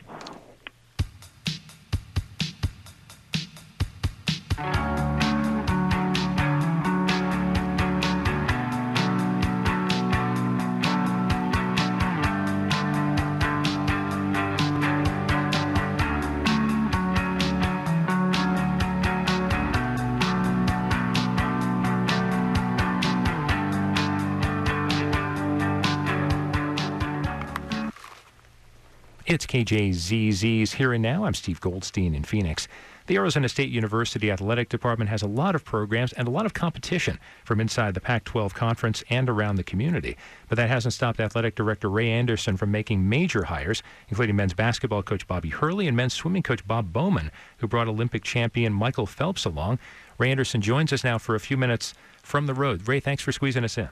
[29.33, 31.25] It's KJZZ's Here and Now.
[31.25, 32.69] I'm Steve Goldstein in Phoenix.
[33.07, 36.53] The Arizona State University Athletic Department has a lot of programs and a lot of
[36.53, 40.19] competition from inside the Pac 12 conference and around the community.
[40.51, 45.03] But that hasn't stopped Athletic Director Ray Anderson from making major hires, including men's basketball
[45.03, 49.47] coach Bobby Hurley and men's swimming coach Bob Bowman, who brought Olympic champion Michael Phelps
[49.47, 49.79] along.
[50.19, 52.87] Ray Anderson joins us now for a few minutes from the road.
[52.87, 53.89] Ray, thanks for squeezing us in.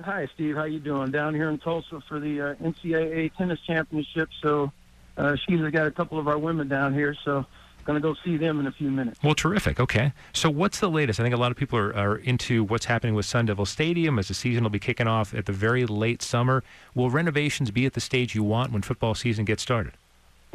[0.00, 0.56] Hi, Steve.
[0.56, 1.10] How you doing?
[1.10, 4.30] Down here in Tulsa for the uh, NCAA tennis championship.
[4.40, 4.72] So
[5.16, 7.14] uh, she's got a couple of our women down here.
[7.24, 7.44] So
[7.84, 9.18] going to go see them in a few minutes.
[9.22, 9.80] Well, terrific.
[9.80, 10.12] Okay.
[10.32, 11.20] So, what's the latest?
[11.20, 14.18] I think a lot of people are, are into what's happening with Sun Devil Stadium
[14.18, 16.62] as the season will be kicking off at the very late summer.
[16.94, 19.94] Will renovations be at the stage you want when football season gets started?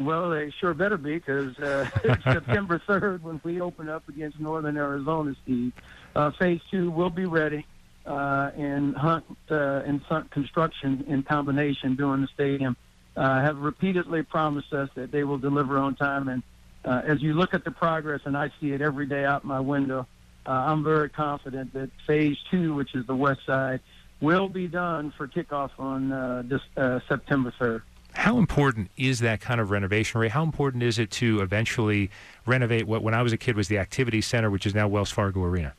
[0.00, 1.88] Well, they sure better be because uh,
[2.22, 5.72] September 3rd, when we open up against Northern Arizona, Steve,
[6.14, 7.66] uh, phase two will be ready
[8.08, 12.76] uh, and Hunt uh, and Hunt Construction in combination doing the stadium
[13.16, 16.28] uh, have repeatedly promised us that they will deliver on time.
[16.28, 16.42] And
[16.84, 19.60] uh, as you look at the progress, and I see it every day out my
[19.60, 20.06] window,
[20.46, 23.80] uh, I'm very confident that phase two, which is the west side,
[24.20, 27.82] will be done for kickoff on uh, this uh, September 3rd.
[28.14, 30.30] How important is that kind of renovation rate?
[30.30, 32.10] How important is it to eventually
[32.46, 35.10] renovate what, when I was a kid, was the Activity Center, which is now Wells
[35.10, 35.74] Fargo Arena?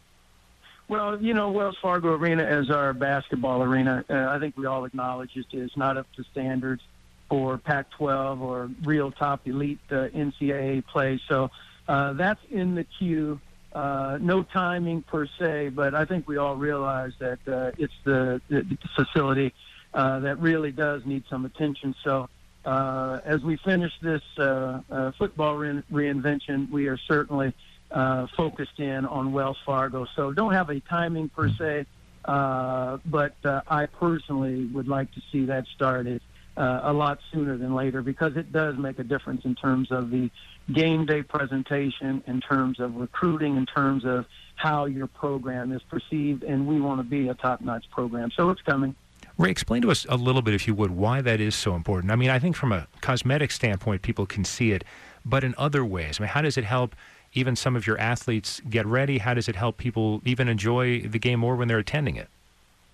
[0.90, 4.86] Well, you know, Wells Fargo Arena as our basketball arena, uh, I think we all
[4.86, 6.82] acknowledge it is not up to standards
[7.30, 11.22] for Pac-12 or real top elite uh, NCAA play.
[11.28, 11.52] So
[11.88, 13.40] uh, that's in the queue.
[13.72, 18.42] Uh, no timing per se, but I think we all realize that uh, it's the,
[18.50, 19.54] the facility
[19.94, 21.94] uh, that really does need some attention.
[22.04, 22.30] So
[22.66, 27.54] uh, as we finish this uh, uh, football re- reinvention, we are certainly
[27.92, 30.06] uh, focused in on Wells Fargo.
[30.16, 31.86] So don't have a timing per se,
[32.26, 36.22] uh, but uh, I personally would like to see that started
[36.58, 40.12] uh, a lot sooner than later because it does make a difference in terms of
[40.12, 40.30] the
[40.74, 44.26] game day presentation, in terms of recruiting, in terms of
[44.56, 48.30] how your program is perceived, and we want to be a top-notch program.
[48.36, 48.94] So it's coming.
[49.38, 52.12] Ray, explain to us a little bit, if you would, why that is so important.
[52.12, 54.84] I mean, I think from a cosmetic standpoint, people can see it,
[55.24, 56.94] but in other ways, I mean, how does it help
[57.34, 59.20] even some of your athletes get ready?
[59.20, 62.28] How does it help people even enjoy the game more when they're attending it?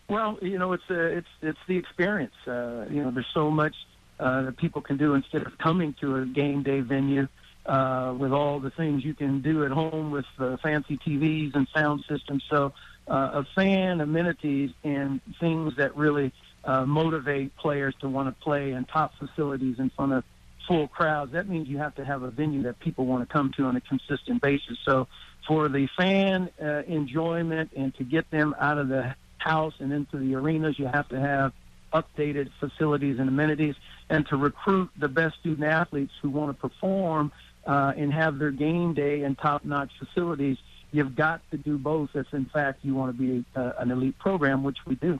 [0.07, 2.35] Well, you know, it's uh, it's it's the experience.
[2.45, 3.75] Uh, you know, there's so much
[4.19, 7.27] uh, that people can do instead of coming to a game day venue
[7.65, 11.67] uh, with all the things you can do at home with uh, fancy TVs and
[11.73, 12.43] sound systems.
[12.49, 12.73] So,
[13.07, 16.31] uh, a fan, amenities, and things that really
[16.63, 20.23] uh, motivate players to want to play in top facilities in front of
[20.67, 21.31] full crowds.
[21.33, 23.75] That means you have to have a venue that people want to come to on
[23.75, 24.77] a consistent basis.
[24.83, 25.07] So,
[25.47, 30.17] for the fan uh, enjoyment and to get them out of the house and into
[30.17, 30.77] the arenas.
[30.77, 31.53] You have to have
[31.93, 33.75] updated facilities and amenities,
[34.09, 37.31] and to recruit the best student athletes who want to perform
[37.65, 40.57] uh, and have their game day in top-notch facilities.
[40.91, 44.17] You've got to do both if, in fact, you want to be uh, an elite
[44.19, 45.19] program, which we do.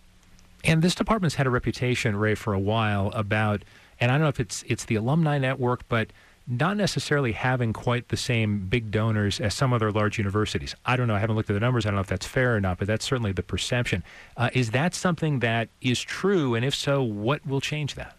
[0.65, 3.63] And this department's had a reputation, Ray, for a while about,
[3.99, 6.11] and I don't know if it's it's the alumni network, but
[6.47, 10.75] not necessarily having quite the same big donors as some other large universities.
[10.85, 11.15] I don't know.
[11.15, 11.85] I haven't looked at the numbers.
[11.85, 14.03] I don't know if that's fair or not, but that's certainly the perception.
[14.37, 16.53] Uh, is that something that is true?
[16.53, 18.15] And if so, what will change that?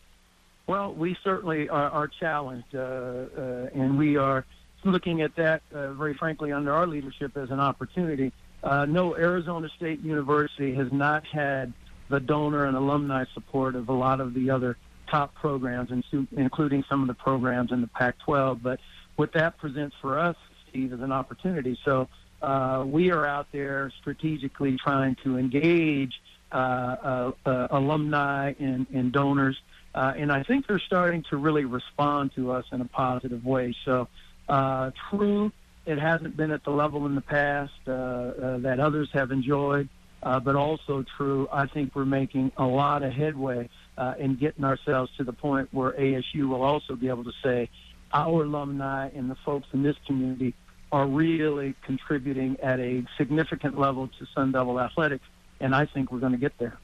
[0.66, 4.44] Well, we certainly are, are challenged, uh, uh, and we are
[4.82, 8.32] looking at that, uh, very frankly, under our leadership as an opportunity.
[8.64, 11.72] Uh, no, Arizona State University has not had
[12.08, 15.90] the donor and alumni support of a lot of the other top programs,
[16.36, 18.62] including some of the programs in the Pac-12.
[18.62, 18.80] But
[19.16, 20.36] what that presents for us,
[20.68, 21.78] Steve, is an opportunity.
[21.84, 22.08] So
[22.42, 26.12] uh, we are out there strategically trying to engage
[26.52, 29.56] uh, uh, uh alumni and, and donors,
[29.94, 33.74] uh, and I think they're starting to really respond to us in a positive way.
[33.84, 34.08] So
[34.48, 35.50] uh, true,
[35.86, 39.88] it hasn't been at the level in the past that others have enjoyed.
[40.22, 45.10] But also true, I think we're making a lot of headway uh, in getting ourselves
[45.16, 47.68] to the point where ASU will also be able to say
[48.12, 50.54] our alumni and the folks in this community
[50.92, 55.24] are really contributing at a significant level to Sun Devil athletics,
[55.60, 56.78] and I think we're going to get there.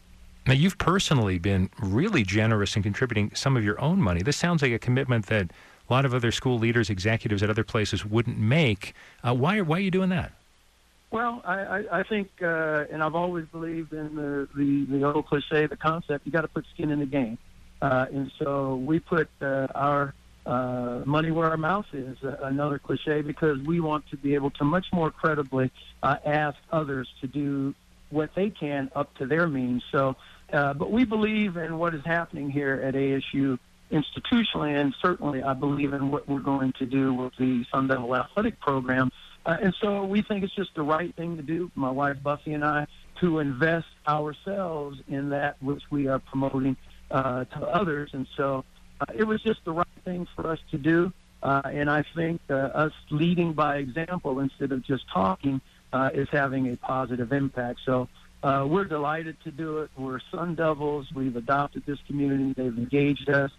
[0.47, 4.23] Now, you've personally been really generous in contributing some of your own money.
[4.23, 5.53] This sounds like a commitment that
[5.89, 8.93] a lot of other school leaders, executives at other places wouldn't make.
[9.23, 10.33] Uh, why, why are you doing that?
[11.13, 15.27] Well, I, I, I think, uh, and I've always believed in the, the, the old
[15.27, 17.37] cliche, the concept, you got to put skin in the game.
[17.83, 20.15] Uh, and so we put uh, our
[20.47, 24.51] uh, money where our mouth is, uh, another cliche, because we want to be able
[24.53, 25.71] to much more credibly
[26.03, 27.75] uh, ask others to do
[28.09, 29.83] what they can up to their means.
[29.93, 30.17] So,
[30.51, 33.59] uh, but we believe in what is happening here at ASU
[33.91, 38.17] institutionally, and certainly I believe in what we're going to do with the Sun Devil
[38.17, 39.13] Athletic Program.
[39.45, 42.53] Uh, and so we think it's just the right thing to do, my wife Buffy
[42.53, 42.87] and I,
[43.21, 46.77] to invest ourselves in that which we are promoting
[47.11, 48.11] uh, to others.
[48.13, 48.65] And so
[49.01, 51.13] uh, it was just the right thing for us to do.
[51.43, 55.61] Uh, and I think uh, us leading by example instead of just talking
[55.93, 57.81] uh, is having a positive impact.
[57.85, 58.09] So
[58.45, 59.91] we're delighted to do it.
[59.97, 61.09] We're Sun Devils.
[61.15, 62.55] We've adopted this community.
[62.57, 63.51] They've engaged us.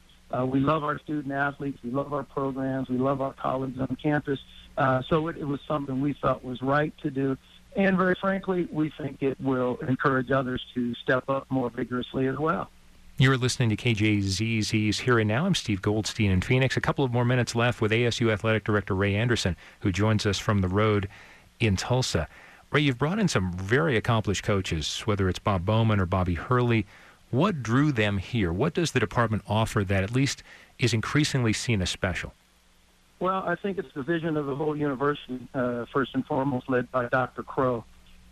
[0.46, 1.78] We love our student athletes.
[1.84, 2.90] We love our programs.
[2.90, 4.40] We love our colleagues on campus.
[4.78, 7.38] Uh, so it, it was something we felt was right to do.
[7.76, 12.38] And very frankly, we think it will encourage others to step up more vigorously as
[12.38, 12.70] well.
[13.18, 15.46] You're listening to KJZZ's Here and Now.
[15.46, 16.78] I'm Steve Goldstein in Phoenix.
[16.78, 20.40] A couple of more minutes left with ASU Athletic Director Ray Anderson, who joins us
[20.40, 21.08] from the road
[21.60, 22.28] in Tulsa.
[22.72, 26.88] Ray, you've brought in some very accomplished coaches, whether it's Bob Bowman or Bobby Hurley.
[27.30, 28.52] What drew them here?
[28.52, 30.42] What does the department offer that at least
[30.80, 32.34] is increasingly seen as special?
[33.20, 36.92] Well, I think it's the vision of the whole university, uh, first and foremost, led
[36.92, 37.44] by Dr.
[37.44, 37.86] Crow.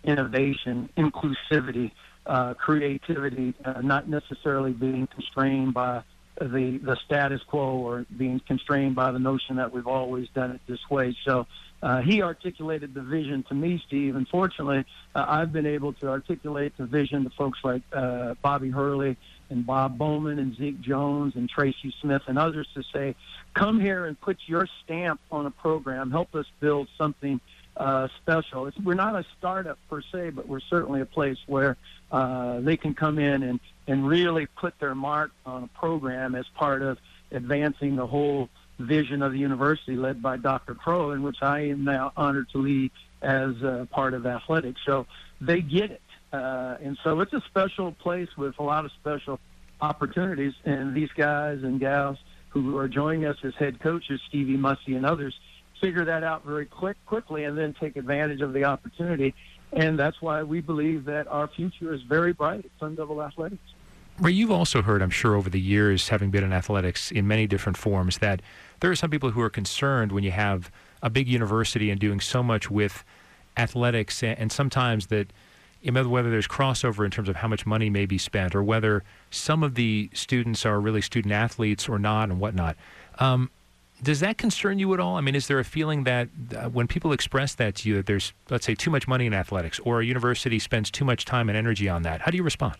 [0.04, 1.92] Innovation, inclusivity,
[2.26, 6.02] uh, creativity, uh, not necessarily being constrained by
[6.40, 10.62] the the status quo or being constrained by the notion that we've always done it
[10.68, 11.16] this way.
[11.24, 11.46] So
[11.84, 14.16] uh, he articulated the vision to me, Steve.
[14.16, 19.18] Unfortunately, uh, I've been able to articulate the vision to folks like uh, Bobby Hurley
[19.52, 23.16] and Bob Bowman and Zeke Jones and Tracy Smith and others to say,
[23.54, 26.10] come here and put your stamp on a program.
[26.10, 27.40] Help us build something
[27.78, 28.68] uh, special.
[28.68, 31.78] It's, we're not a startup per se, but we're certainly a place where
[32.12, 36.46] uh, they can come in and, and really put their mark on a program as
[36.56, 36.98] part of
[37.32, 40.76] advancing the whole vision of the university led by Dr.
[40.76, 44.82] Crow, in which I am now honored to lead as uh, part of athletics.
[44.86, 45.06] So
[45.40, 46.02] they get it.
[46.32, 49.40] Uh, and so it's a special place with a lot of special
[49.82, 50.54] opportunities.
[50.66, 52.18] And these guys and gals
[52.50, 55.34] who are joining us as head coaches, Stevie Mussey and others,
[55.80, 59.34] figure that out very quick, quickly and then take advantage of the opportunity.
[59.74, 63.64] And that's why we believe that our future is very bright at Sun Devil Athletics.
[64.20, 67.48] Ray, you've also heard, I'm sure, over the years, having been in athletics in many
[67.48, 68.42] different forms, that
[68.82, 70.70] there are some people who are concerned when you have
[71.02, 73.04] a big university and doing so much with
[73.58, 75.32] athletics, and sometimes that
[75.84, 79.64] whether there's crossover in terms of how much money may be spent, or whether some
[79.64, 82.76] of the students are really student athletes or not, and whatnot.
[83.20, 83.50] Um,
[84.04, 85.18] does that concern you at all?
[85.18, 88.08] I mean, is there a feeling that uh, when people express that to you, that
[88.08, 91.50] there's, let's say, too much money in athletics, or a university spends too much time
[91.50, 92.22] and energy on that?
[92.22, 92.78] How do you respond?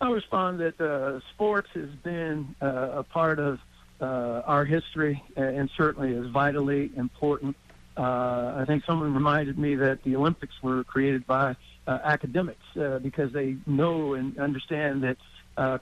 [0.00, 3.60] I respond that uh, sports has been uh, a part of
[4.00, 7.56] uh, our history and certainly is vitally important.
[7.96, 11.54] Uh, I think someone reminded me that the Olympics were created by
[11.86, 12.64] uh, academics
[13.02, 15.16] because they know and understand that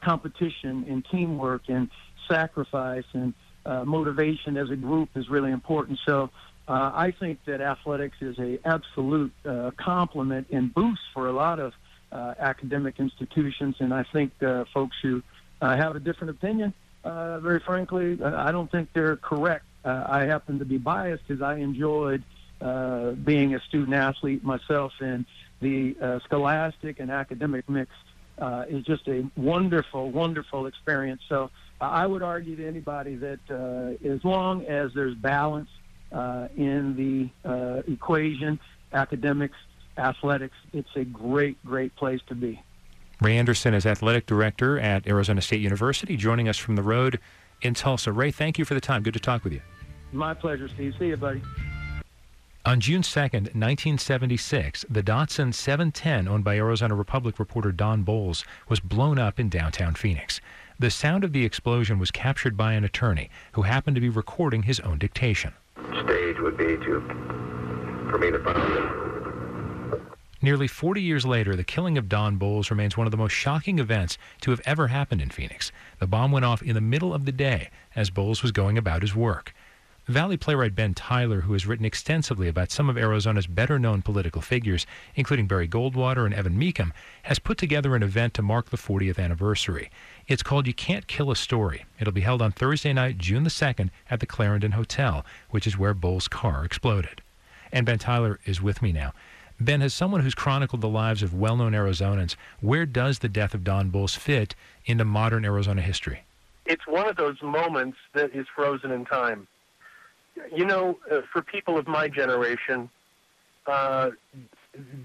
[0.00, 1.88] competition and teamwork and
[2.28, 3.34] sacrifice and
[3.66, 5.98] uh, motivation as a group is really important.
[6.06, 6.30] So
[6.68, 11.58] uh, I think that athletics is a absolute uh, complement and boost for a lot
[11.58, 11.72] of
[12.12, 13.76] uh, academic institutions.
[13.80, 15.22] And I think uh, folks who
[15.60, 16.72] uh, have a different opinion,
[17.04, 19.64] very frankly, I don't think they're correct.
[19.84, 22.22] I happen to be biased because I enjoyed
[23.24, 25.24] being a student athlete myself, and
[25.60, 27.90] the scholastic and academic mix
[28.68, 31.22] is just a wonderful, wonderful experience.
[31.28, 35.70] So I would argue to anybody that uh, as long as there's balance
[36.12, 38.60] uh, in the uh, equation,
[38.92, 39.56] academics,
[39.96, 42.62] athletics, it's a great, great place to be.
[43.20, 47.18] Ray Anderson is athletic director at Arizona State University, joining us from the road
[47.62, 48.12] in Tulsa.
[48.12, 49.02] Ray, thank you for the time.
[49.02, 49.60] Good to talk with you.
[50.12, 50.94] My pleasure, Steve.
[50.98, 51.42] See you, buddy.
[52.66, 58.80] On June 2nd, 1976, the Datsun 710, owned by Arizona Republic reporter Don Bolles, was
[58.80, 60.42] blown up in downtown Phoenix.
[60.78, 64.64] The sound of the explosion was captured by an attorney who happened to be recording
[64.64, 65.54] his own dictation.
[66.04, 67.00] Stage would be to,
[68.10, 69.00] for me to find
[70.42, 73.78] Nearly 40 years later, the killing of Don Bolles remains one of the most shocking
[73.78, 75.72] events to have ever happened in Phoenix.
[75.98, 79.00] The bomb went off in the middle of the day as Bolles was going about
[79.00, 79.54] his work.
[80.10, 84.42] Valley playwright Ben Tyler, who has written extensively about some of Arizona's better known political
[84.42, 84.84] figures,
[85.14, 86.92] including Barry Goldwater and Evan Mecham,
[87.22, 89.88] has put together an event to mark the 40th anniversary.
[90.26, 91.84] It's called You Can't Kill a Story.
[92.00, 95.78] It'll be held on Thursday night, June the 2nd, at the Clarendon Hotel, which is
[95.78, 97.22] where Bolles' car exploded.
[97.70, 99.12] And Ben Tyler is with me now.
[99.60, 103.54] Ben, as someone who's chronicled the lives of well known Arizonans, where does the death
[103.54, 104.56] of Don Bolles fit
[104.86, 106.24] into modern Arizona history?
[106.66, 109.46] It's one of those moments that is frozen in time
[110.54, 112.88] you know, uh, for people of my generation,
[113.66, 114.10] uh,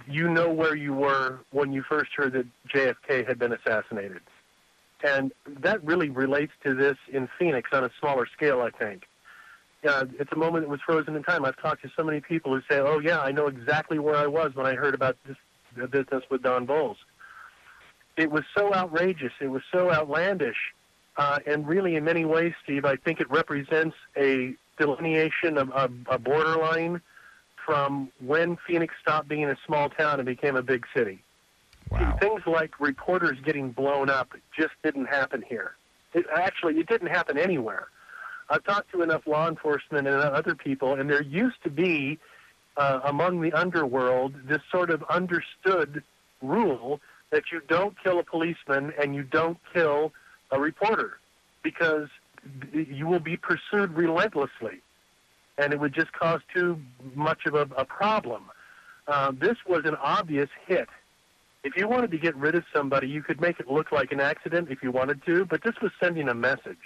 [0.08, 4.22] you know where you were when you first heard that JFK had been assassinated.
[5.04, 9.04] And that really relates to this in Phoenix on a smaller scale, I think.
[9.88, 11.46] Uh, it's a moment that was frozen in time.
[11.46, 14.26] I've talked to so many people who say, "Oh yeah, I know exactly where I
[14.26, 15.38] was when I heard about this
[15.92, 16.98] business with Don Bolles."
[18.18, 19.34] It was so outrageous.
[19.40, 20.74] It was so outlandish,
[21.18, 25.90] uh, and really, in many ways, Steve, I think it represents a delineation of a,
[26.08, 27.02] a borderline
[27.66, 31.24] from when Phoenix stopped being a small town and became a big city.
[31.90, 32.18] Wow.
[32.20, 35.76] Things like reporters getting blown up just didn't happen here.
[36.14, 37.88] It, actually, it didn't happen anywhere.
[38.50, 42.20] I've talked to enough law enforcement and other people, and there used to be
[42.78, 46.04] uh, among the underworld this sort of understood
[46.42, 47.00] rule
[47.32, 50.12] that you don't kill a policeman and you don't kill
[50.52, 51.20] a reporter
[51.64, 52.08] because
[52.74, 54.82] you will be pursued relentlessly,
[55.58, 56.80] and it would just cause too
[57.14, 58.46] much of a, a problem.
[59.08, 60.88] Uh, this was an obvious hit
[61.66, 64.22] if you wanted to get rid of somebody, you could make it look like an
[64.22, 66.78] accident if you wanted to, but this was sending a message.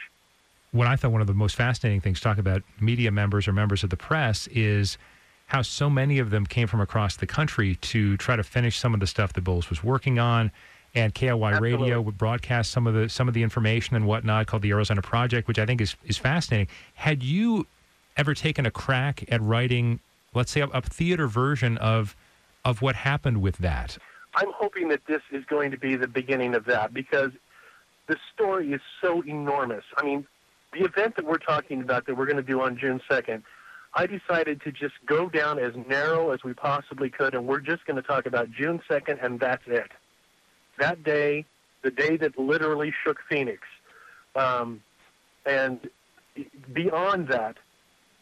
[0.72, 3.84] What I thought one of the most fascinating things, talk about media members or members
[3.84, 4.97] of the press, is
[5.47, 8.93] how so many of them came from across the country to try to finish some
[8.93, 10.49] of the stuff that Bolles was working on.
[10.96, 11.72] And KIY Absolutely.
[11.72, 15.02] Radio would broadcast some of the some of the information and whatnot called the Arizona
[15.02, 16.68] Project, which I think is is fascinating.
[16.96, 17.68] Had you
[18.18, 20.00] ever taken a crack at writing,
[20.34, 22.16] let's say, a, a theater version of
[22.66, 23.98] of what happened with that?
[24.36, 27.32] I'm hoping that this is going to be the beginning of that because
[28.08, 29.84] the story is so enormous.
[29.98, 30.26] I mean,
[30.74, 33.44] the event that we're talking about that we're going to do on June 2nd,
[33.94, 37.86] I decided to just go down as narrow as we possibly could, and we're just
[37.86, 39.92] going to talk about June 2nd, and that's it.
[40.80, 41.45] That day,
[41.84, 43.61] the day that literally shook Phoenix.
[44.36, 44.82] Um,
[45.45, 45.89] and
[46.73, 47.57] beyond that,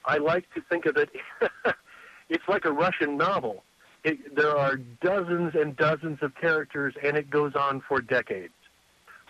[0.05, 1.09] I like to think of it,
[2.29, 3.63] it's like a Russian novel.
[4.03, 8.53] It, there are dozens and dozens of characters, and it goes on for decades.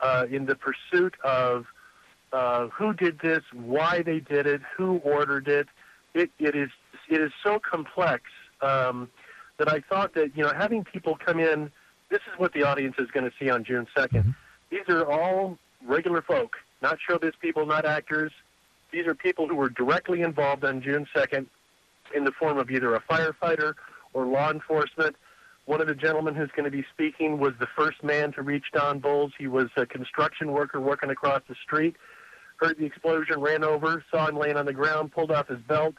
[0.01, 1.65] Uh, in the pursuit of
[2.31, 5.67] uh, who did this, why they did it, who ordered it,
[6.13, 6.69] it, it is
[7.09, 8.23] it is so complex
[8.61, 9.09] um,
[9.57, 11.71] that I thought that you know having people come in,
[12.09, 14.09] this is what the audience is going to see on June 2nd.
[14.09, 14.31] Mm-hmm.
[14.69, 18.31] These are all regular folk, not showbiz people, not actors.
[18.91, 21.47] These are people who were directly involved on June 2nd
[22.15, 23.73] in the form of either a firefighter
[24.13, 25.15] or law enforcement.
[25.65, 28.65] One of the gentlemen who's going to be speaking was the first man to reach
[28.73, 29.33] Don Bolles.
[29.37, 31.97] He was a construction worker working across the street,
[32.57, 35.95] heard the explosion, ran over, saw him laying on the ground, pulled off his belt,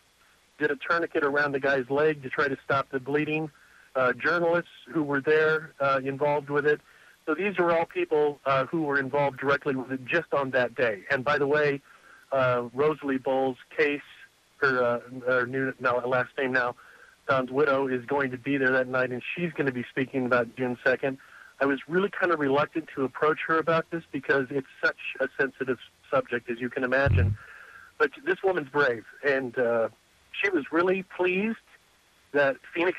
[0.58, 3.50] did a tourniquet around the guy's leg to try to stop the bleeding.
[3.98, 6.80] Uh, journalists who were there uh, involved with it.
[7.26, 10.76] So these are all people uh, who were involved directly with it just on that
[10.76, 11.00] day.
[11.10, 11.82] And by the way,
[12.30, 14.00] uh, Rosalie Bolles' case,
[14.58, 16.76] her, uh, her new now, last name now,
[17.26, 20.26] Don's widow is going to be there that night, and she's going to be speaking
[20.26, 21.18] about June 2nd.
[21.60, 25.26] I was really kind of reluctant to approach her about this because it's such a
[25.40, 25.78] sensitive
[26.08, 27.36] subject, as you can imagine.
[27.98, 29.56] But this woman's brave, and
[30.40, 31.56] she was really pleased
[32.32, 32.96] that Phoenix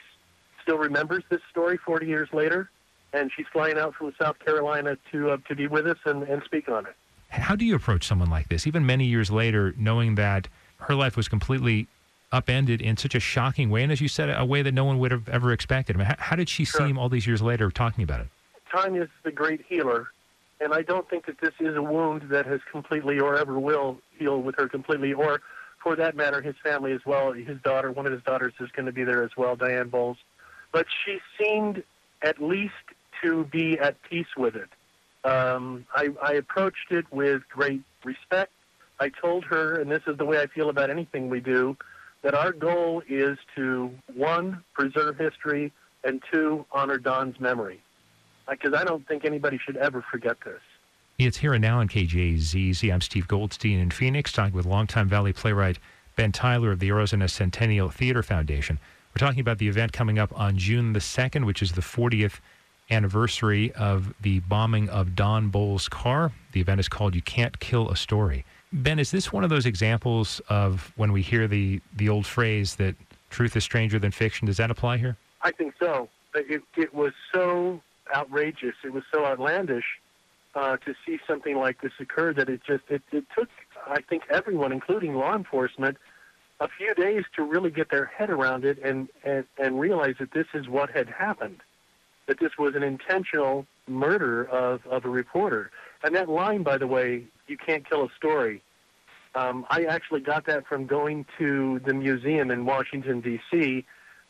[0.69, 2.69] still remembers this story 40 years later,
[3.13, 6.43] and she's flying out from South Carolina to uh, to be with us and, and
[6.45, 6.95] speak on it.
[7.29, 10.47] How do you approach someone like this, even many years later, knowing that
[10.77, 11.87] her life was completely
[12.31, 14.99] upended in such a shocking way, and as you said, a way that no one
[14.99, 15.95] would have ever expected?
[15.95, 16.85] I mean, how, how did she Sure.
[16.85, 18.27] seem all these years later talking about it?
[18.71, 20.09] time is the great healer,
[20.61, 23.97] and I don't think that this is a wound that has completely or ever will
[24.19, 25.41] heal with her completely, or
[25.81, 27.31] for that matter, his family as well.
[27.31, 30.17] His daughter, one of his daughters, is going to be there as well, Diane Bolles.
[30.71, 31.83] But she seemed
[32.21, 32.73] at least
[33.23, 34.69] to be at peace with it.
[35.29, 38.51] Um, I, I approached it with great respect.
[38.99, 41.75] I told her, and this is the way I feel about anything we do,
[42.21, 45.71] that our goal is to, one, preserve history,
[46.03, 47.81] and two, honor Don's memory
[48.49, 50.61] because I don't think anybody should ever forget this.
[51.17, 52.93] It's here and now on KJZZ.
[52.93, 55.79] I'm Steve Goldstein in Phoenix, talking with longtime Valley playwright
[56.15, 58.79] Ben Tyler of the Arizona Centennial Theater Foundation.
[59.19, 62.39] We're talking about the event coming up on June the 2nd, which is the 40th
[62.89, 66.31] anniversary of the bombing of Don Bolles' car.
[66.53, 68.45] The event is called You Can't Kill a Story.
[68.71, 72.75] Ben, is this one of those examples of when we hear the, the old phrase
[72.77, 72.95] that
[73.29, 74.45] truth is stranger than fiction?
[74.45, 75.17] Does that apply here?
[75.41, 76.07] I think so.
[76.33, 77.81] It, it was so
[78.15, 78.75] outrageous.
[78.85, 79.99] It was so outlandish
[80.55, 83.49] uh, to see something like this occur that it just it, it took
[83.85, 85.97] I think everyone, including law enforcement,
[86.59, 90.31] a few days to really get their head around it and, and, and realize that
[90.31, 91.61] this is what had happened.
[92.27, 95.71] That this was an intentional murder of, of a reporter.
[96.03, 98.61] And that line, by the way, you can't kill a story.
[99.35, 103.85] Um, I actually got that from going to the museum in Washington, D.C.,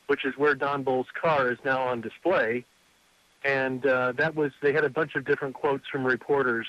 [0.08, 2.66] which is where Don Bolles' car is now on display
[3.44, 6.68] and uh, that was they had a bunch of different quotes from reporters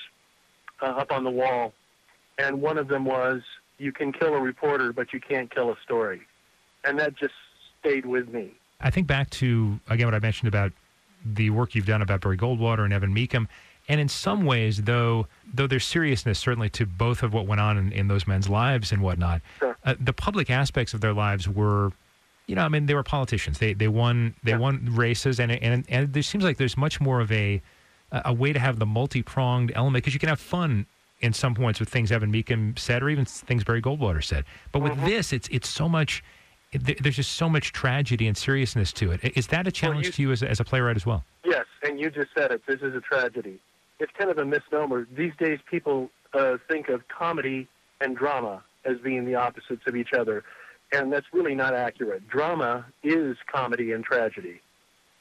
[0.81, 1.73] uh, up on the wall,
[2.37, 3.41] and one of them was,
[3.81, 6.21] "You can kill a reporter, but you can't kill a story,"
[6.83, 7.33] and that just
[7.79, 8.51] stayed with me.
[8.79, 10.71] I think back to again what I mentioned about
[11.25, 13.47] the work you've done about Barry Goldwater and Evan Mecham.
[13.89, 17.77] And in some ways, though, though there's seriousness certainly to both of what went on
[17.77, 19.75] in, in those men's lives and whatnot, Sure.
[19.83, 21.91] uh, the public aspects of their lives were,
[22.47, 23.57] you know, I mean, they were politicians.
[23.59, 24.57] They they won they Yeah.
[24.57, 27.61] won races, and and and there seems like there's much more of a
[28.11, 30.85] a way to have the multi pronged element because you can have fun
[31.21, 34.45] in some points with things Evan Mecham said, or even things Barry Goldwater said.
[34.71, 36.23] But with this, it's it's so much.
[36.71, 39.37] it- There's just so much tragedy and seriousness to it.
[39.37, 41.23] Is that a challenge you- to you as a, as a playwright as well?
[41.43, 42.61] Yes, and you just said it.
[42.65, 43.59] This is a tragedy.
[43.99, 45.05] It's kind of a misnomer.
[45.15, 47.67] These days, people uh, think of comedy
[47.99, 50.43] and drama as being the opposites of each other,
[50.91, 52.27] and that's really not accurate.
[52.29, 54.59] Drama is comedy and tragedy.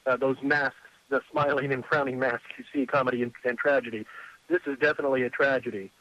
[0.06, 0.76] Uh, those masks,
[1.10, 4.06] the smiling and frowning masks you see, comedy and, and tragedy.
[4.50, 5.92] This is definitely a tragedy,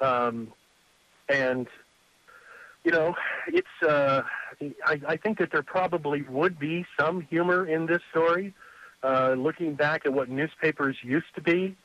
[0.00, 0.52] um,
[1.28, 1.66] and
[2.84, 3.14] you know,
[3.48, 3.66] it's.
[3.82, 4.22] Uh,
[4.86, 8.54] I, I think that there probably would be some humor in this story
[9.04, 11.76] uh, looking back at what newspapers used to be,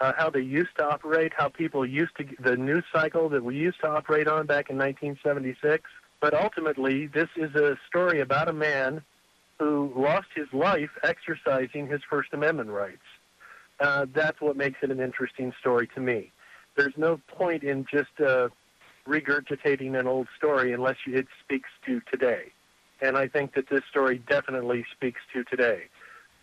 [0.00, 3.56] uh, how they used to operate, how people used to the news cycle that we
[3.56, 5.84] used to operate on back in 1976.
[6.20, 9.02] But ultimately, this is a story about a man
[9.58, 13.02] who lost his life exercising his First Amendment rights.
[13.82, 16.30] Uh, that's what makes it an interesting story to me.
[16.76, 18.48] There's no point in just uh,
[19.06, 22.52] regurgitating an old story unless it speaks to today.
[23.00, 25.82] And I think that this story definitely speaks to today.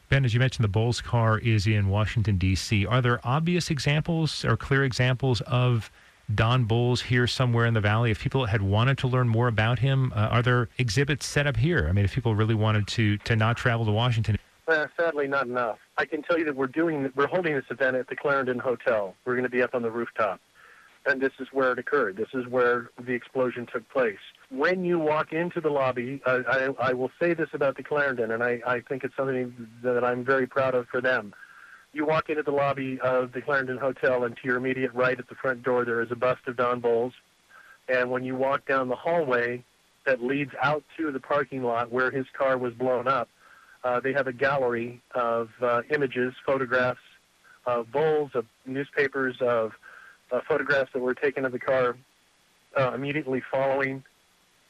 [0.09, 2.85] Ben, as you mentioned, the Bolles car is in Washington, D.C.
[2.85, 5.89] Are there obvious examples or clear examples of
[6.33, 8.11] Don Bolles here somewhere in the valley?
[8.11, 11.55] If people had wanted to learn more about him, uh, are there exhibits set up
[11.55, 11.87] here?
[11.87, 14.37] I mean, if people really wanted to, to not travel to Washington.
[14.69, 15.79] Uh, sadly, not enough.
[15.97, 19.15] I can tell you that we're doing we're holding this event at the Clarendon Hotel.
[19.25, 20.39] We're going to be up on the rooftop,
[21.07, 22.17] and this is where it occurred.
[22.17, 24.19] This is where the explosion took place.
[24.51, 28.29] When you walk into the lobby, uh, I, I will say this about the Clarendon,
[28.29, 29.51] and I, I think it's something
[29.81, 31.33] that I'm very proud of for them.
[31.91, 35.29] You walk into the lobby of the Clarendon Hotel, and to your immediate right at
[35.29, 37.13] the front door, there is a bust of Don Bolles.
[37.87, 39.63] And when you walk down the hallway
[40.05, 43.29] that leads out to the parking lot where his car was blown up,
[43.83, 46.99] uh, they have a gallery of uh, images, photographs
[47.65, 49.71] of Bolles, of newspapers, of
[50.31, 51.97] uh, photographs that were taken of the car
[52.77, 54.03] uh, immediately following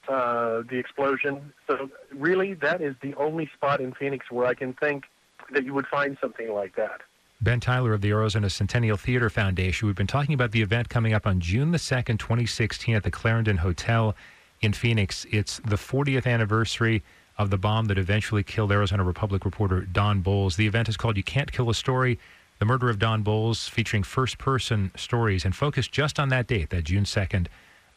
[0.07, 1.53] uh, the explosion.
[1.67, 5.05] So, really, that is the only spot in Phoenix where I can think
[5.51, 7.01] that you would find something like that.
[7.41, 9.87] Ben Tyler of the Arizona Centennial Theater Foundation.
[9.87, 13.11] We've been talking about the event coming up on June the 2nd, 2016, at the
[13.11, 14.15] Clarendon Hotel
[14.61, 15.25] in Phoenix.
[15.31, 17.01] It's the 40th anniversary
[17.39, 20.57] of the bomb that eventually killed Arizona Republic reporter Don Bolles.
[20.57, 22.19] The event is called You Can't Kill a Story
[22.59, 26.69] The Murder of Don Bolles, featuring first person stories and focused just on that date,
[26.69, 27.47] that June 2nd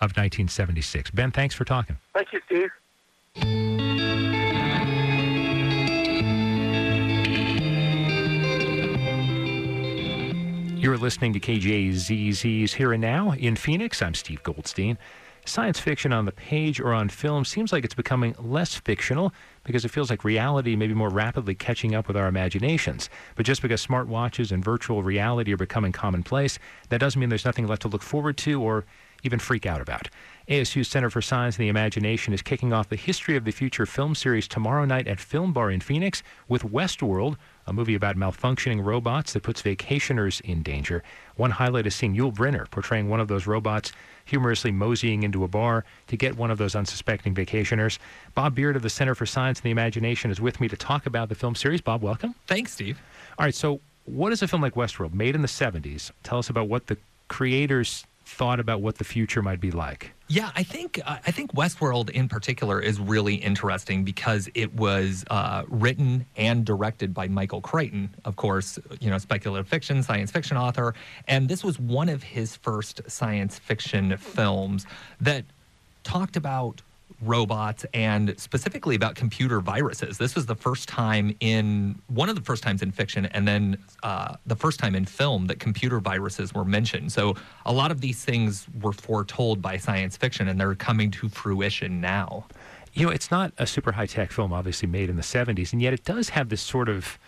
[0.00, 1.10] of 1976.
[1.10, 1.96] Ben, thanks for talking.
[2.14, 2.70] Thank you, Steve.
[10.80, 14.02] You're listening to KJZZ's Here and Now in Phoenix.
[14.02, 14.98] I'm Steve Goldstein.
[15.44, 19.32] Science fiction on the page or on film seems like it's becoming less fictional
[19.64, 23.10] because it feels like reality may be more rapidly catching up with our imaginations.
[23.34, 27.66] But just because smartwatches and virtual reality are becoming commonplace, that doesn't mean there's nothing
[27.66, 28.84] left to look forward to or
[29.24, 30.08] even freak out about.
[30.48, 33.86] ASU's Center for Science and the Imagination is kicking off the History of the Future
[33.86, 37.36] film series tomorrow night at Film Bar in Phoenix with Westworld,
[37.66, 41.02] a movie about malfunctioning robots that puts vacationers in danger.
[41.36, 43.92] One highlight is seeing Yul Brynner portraying one of those robots
[44.24, 47.98] humorously moseying into a bar to get one of those unsuspecting vacationers.
[48.34, 51.06] Bob Beard of the Center for Science and the Imagination is with me to talk
[51.06, 51.80] about the film series.
[51.80, 52.34] Bob, welcome.
[52.46, 53.00] Thanks, Steve.
[53.38, 56.10] All right, so what is a film like Westworld, made in the 70s?
[56.22, 56.96] Tell us about what the
[57.28, 60.12] creators thought about what the future might be like.
[60.28, 65.24] Yeah, I think uh, I think Westworld in particular is really interesting because it was
[65.28, 70.56] uh, written and directed by Michael Crichton, of course, you know, speculative fiction, science fiction
[70.56, 70.94] author,
[71.28, 74.86] and this was one of his first science fiction films
[75.20, 75.44] that
[76.02, 76.80] talked about
[77.20, 80.18] robots and specifically about computer viruses.
[80.18, 83.78] This was the first time in one of the first times in fiction, and then
[84.02, 87.12] uh, the first time in film that computer viruses were mentioned.
[87.12, 87.34] So
[87.66, 92.00] a lot of these things were foretold by science fiction, and they're coming to fruition
[92.00, 92.46] now.
[92.94, 95.80] You know, it's not a super high tech film, obviously made in the 70s, and
[95.80, 97.18] yet it does have this sort of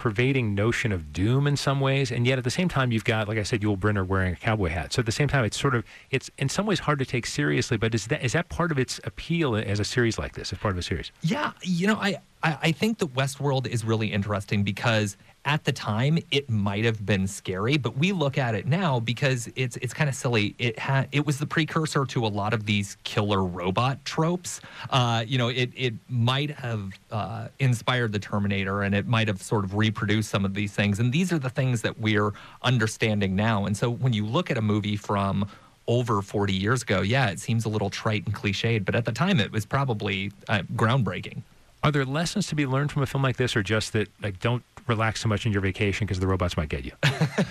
[0.00, 3.28] pervading notion of doom in some ways, and yet at the same time you've got,
[3.28, 4.94] like I said, Yul Brynner wearing a cowboy hat.
[4.94, 7.26] So at the same time, it's sort of it's in some ways hard to take
[7.26, 7.76] seriously.
[7.76, 10.58] But is that is that part of its appeal as a series like this, as
[10.58, 11.12] part of a series?
[11.20, 15.72] Yeah, you know, I I, I think that Westworld is really interesting because at the
[15.72, 19.94] time it might have been scary, but we look at it now because it's it's
[19.94, 20.54] kind of silly.
[20.58, 24.60] It had it was the precursor to a lot of these killer robot tropes.
[24.90, 29.42] Uh, you know, it it might have uh, inspired the Terminator, and it might have
[29.42, 30.98] sort of reproduced some of these things.
[30.98, 32.32] And these are the things that we're
[32.62, 33.64] understanding now.
[33.64, 35.48] And so when you look at a movie from
[35.86, 39.12] over 40 years ago, yeah, it seems a little trite and cliched, but at the
[39.12, 41.42] time it was probably uh, groundbreaking.
[41.82, 44.38] Are there lessons to be learned from a film like this, or just that like
[44.38, 46.92] don't relax so much in your vacation because the robots might get you?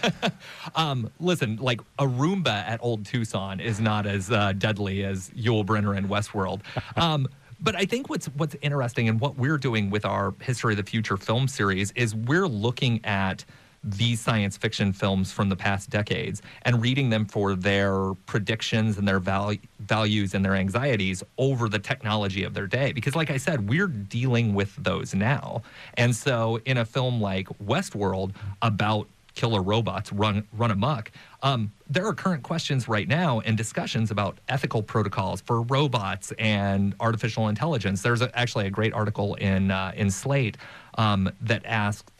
[0.76, 5.66] um, listen, like a Roomba at Old Tucson is not as uh, deadly as Yul
[5.66, 6.62] Brynner in Westworld.
[6.96, 7.28] Um,
[7.62, 10.84] but I think what's what's interesting and what we're doing with our History of the
[10.84, 13.46] Future film series is we're looking at
[13.84, 19.08] these science fiction films from the past decades and reading them for their predictions and
[19.08, 22.92] their val- values and their anxieties over the technology of their day.
[22.92, 25.62] Because, like I said, we're dealing with those now.
[25.96, 29.08] And so, in a film like Westworld about
[29.40, 31.12] killer robots run run amok.
[31.44, 36.94] Um, there are current questions right now and discussions about ethical protocols for robots and
[37.00, 38.02] artificial intelligence.
[38.02, 40.58] There's a, actually a great article in uh, in Slate
[40.98, 42.12] um, that asks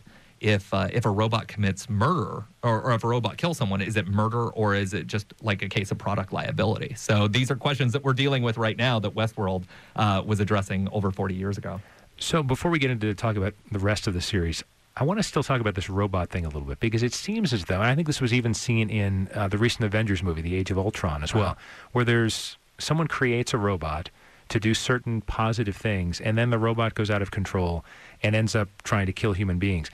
[0.42, 3.96] if uh, if a robot commits murder or, or, if a robot kills someone, is
[3.98, 6.94] it murder or is it just like a case of product liability?
[6.96, 9.64] So these are questions that we're dealing with right now that Westworld
[9.96, 11.82] uh, was addressing over 40 years ago.
[12.18, 14.64] So before we get into talk about the rest of the series,
[14.98, 17.54] I want to still talk about this robot thing a little bit because it seems
[17.54, 20.42] as though, and I think this was even seen in uh, the recent Avengers movie,
[20.42, 21.58] The Age of Ultron, as well,
[21.94, 24.10] where there's someone creates a robot
[24.50, 27.86] to do certain positive things, and then the robot goes out of control
[28.22, 29.90] and ends up trying to kill human beings.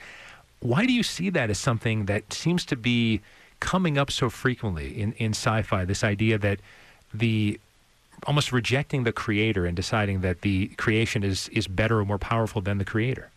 [0.66, 3.20] Why do you see that as something that seems to be
[3.60, 5.84] coming up so frequently in, in sci fi?
[5.84, 6.58] This idea that
[7.14, 7.60] the
[8.26, 12.60] almost rejecting the creator and deciding that the creation is, is better or more powerful
[12.60, 13.30] than the creator.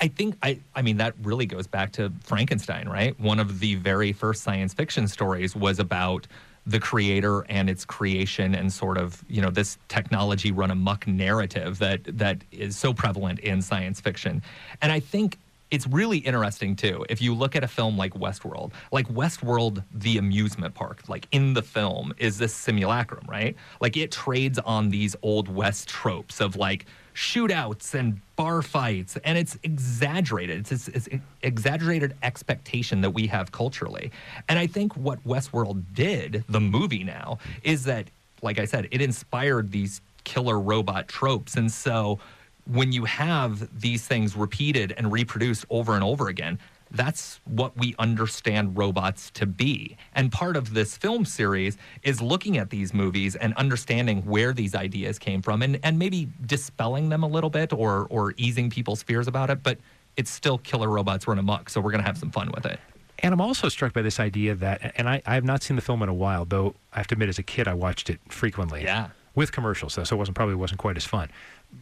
[0.00, 3.18] I think I I mean that really goes back to Frankenstein, right?
[3.20, 6.26] One of the very first science fiction stories was about
[6.66, 11.78] the creator and its creation and sort of you know this technology run amuck narrative
[11.78, 14.42] that that is so prevalent in science fiction
[14.82, 15.38] and i think
[15.70, 18.72] it's really interesting too if you look at a film like westworld.
[18.92, 23.56] Like westworld the amusement park like in the film is this simulacrum right?
[23.80, 29.38] Like it trades on these old west tropes of like shootouts and bar fights and
[29.38, 30.60] it's exaggerated.
[30.60, 34.12] It's, it's, it's exaggerated expectation that we have culturally.
[34.48, 38.08] And i think what westworld did the movie now is that
[38.42, 41.54] like i said it inspired these killer robot tropes.
[41.54, 42.18] And so
[42.66, 46.58] when you have these things repeated and reproduced over and over again,
[46.90, 49.96] that's what we understand robots to be.
[50.14, 54.74] And part of this film series is looking at these movies and understanding where these
[54.74, 59.02] ideas came from and, and maybe dispelling them a little bit or, or easing people's
[59.02, 59.62] fears about it.
[59.62, 59.78] But
[60.16, 62.78] it's still killer robots run amok, so we're going to have some fun with it.
[63.20, 65.82] And I'm also struck by this idea that, and I, I have not seen the
[65.82, 68.20] film in a while, though I have to admit, as a kid, I watched it
[68.28, 68.82] frequently.
[68.84, 69.08] Yeah.
[69.34, 71.28] With commercials, though, so it wasn't probably wasn't quite as fun.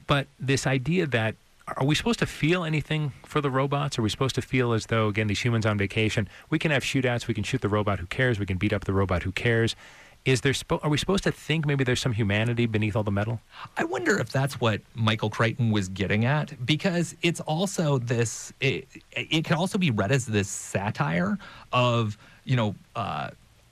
[0.07, 1.37] But this idea that
[1.77, 3.99] are we supposed to feel anything for the robots?
[3.99, 6.83] Are we supposed to feel as though, again, these humans on vacation, we can have
[6.83, 8.39] shootouts, we can shoot the robot, who cares?
[8.39, 9.75] We can beat up the robot, who cares?
[10.25, 10.55] Is there?
[10.83, 13.41] Are we supposed to think maybe there's some humanity beneath all the metal?
[13.77, 18.51] I wonder if that's what Michael Crichton was getting at, because it's also this.
[18.61, 21.39] It, it can also be read as this satire
[21.73, 22.75] of you know.
[22.97, 23.31] Uh,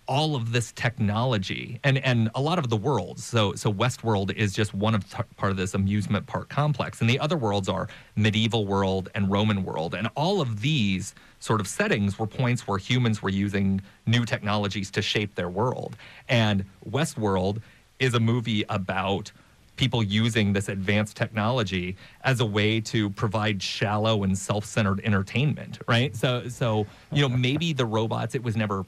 [0.09, 3.25] all of this technology and and a lot of the worlds.
[3.25, 7.09] So so westworld is just one of t- part of this amusement park complex and
[7.09, 9.95] the other worlds are medieval world and roman world.
[9.95, 14.91] And all of these sort of settings were points where humans were using new technologies
[14.93, 15.97] to shape their world.
[16.29, 17.63] And westworld
[17.99, 19.31] is a movie about
[19.77, 26.15] people using this advanced technology as a way to provide shallow and self-centered entertainment right?
[26.17, 28.85] So so you know maybe the robots it was never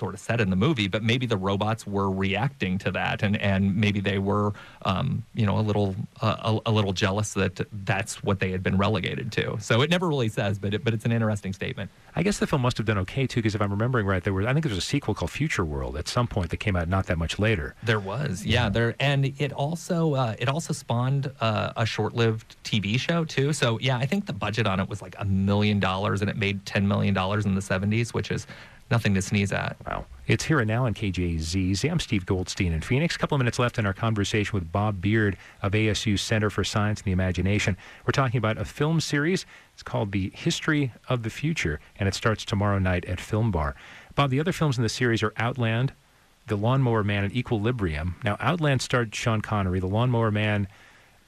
[0.00, 3.36] sort of said in the movie, but maybe the robots were reacting to that, and
[3.36, 4.52] and maybe they were,
[4.86, 8.62] um, you know, a little uh, a, a, little jealous that that's what they had
[8.62, 9.58] been relegated to.
[9.60, 11.90] So it never really says, but it, but it's an interesting statement.
[12.16, 14.32] I guess the film must have done okay too, because if I'm remembering right, there
[14.32, 16.88] was I think there was a sequel called Futureworld at some point that came out
[16.88, 17.74] not that much later.
[17.82, 22.98] There was, yeah, there, and it also uh, it also spawned uh, a short-lived TV
[22.98, 23.52] show too.
[23.52, 26.38] So yeah, I think the budget on it was like a million dollars, and it
[26.38, 28.46] made ten million dollars in the '70s, which is
[28.90, 29.76] nothing to sneeze at.
[29.86, 30.04] Wow.
[30.26, 31.90] It's here and now on KJZZ.
[31.90, 33.16] I'm Steve Goldstein in Phoenix.
[33.16, 36.62] A couple of minutes left in our conversation with Bob Beard of ASU Center for
[36.62, 37.76] Science and the Imagination.
[38.06, 39.44] We're talking about a film series.
[39.74, 43.74] It's called The History of the Future, and it starts tomorrow night at Film Bar.
[44.14, 45.92] Bob, the other films in the series are Outland,
[46.46, 48.16] The Lawnmower Man, and Equilibrium.
[48.22, 49.80] Now, Outland starred Sean Connery.
[49.80, 50.68] The Lawnmower Man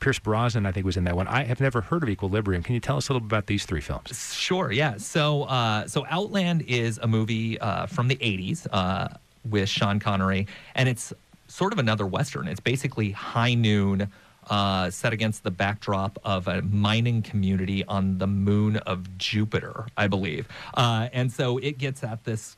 [0.03, 1.29] Pierce Brosnan, I think, was in that one.
[1.29, 2.65] I have never heard of Equilibrium.
[2.65, 4.35] Can you tell us a little bit about these three films?
[4.37, 4.97] Sure, yeah.
[4.97, 9.09] So, uh, so Outland is a movie uh, from the '80s uh,
[9.49, 11.13] with Sean Connery, and it's
[11.47, 12.49] sort of another western.
[12.49, 14.11] It's basically high noon.
[14.51, 20.09] Uh, set against the backdrop of a mining community on the moon of Jupiter, I
[20.09, 20.49] believe.
[20.75, 22.57] Uh, and so it gets at this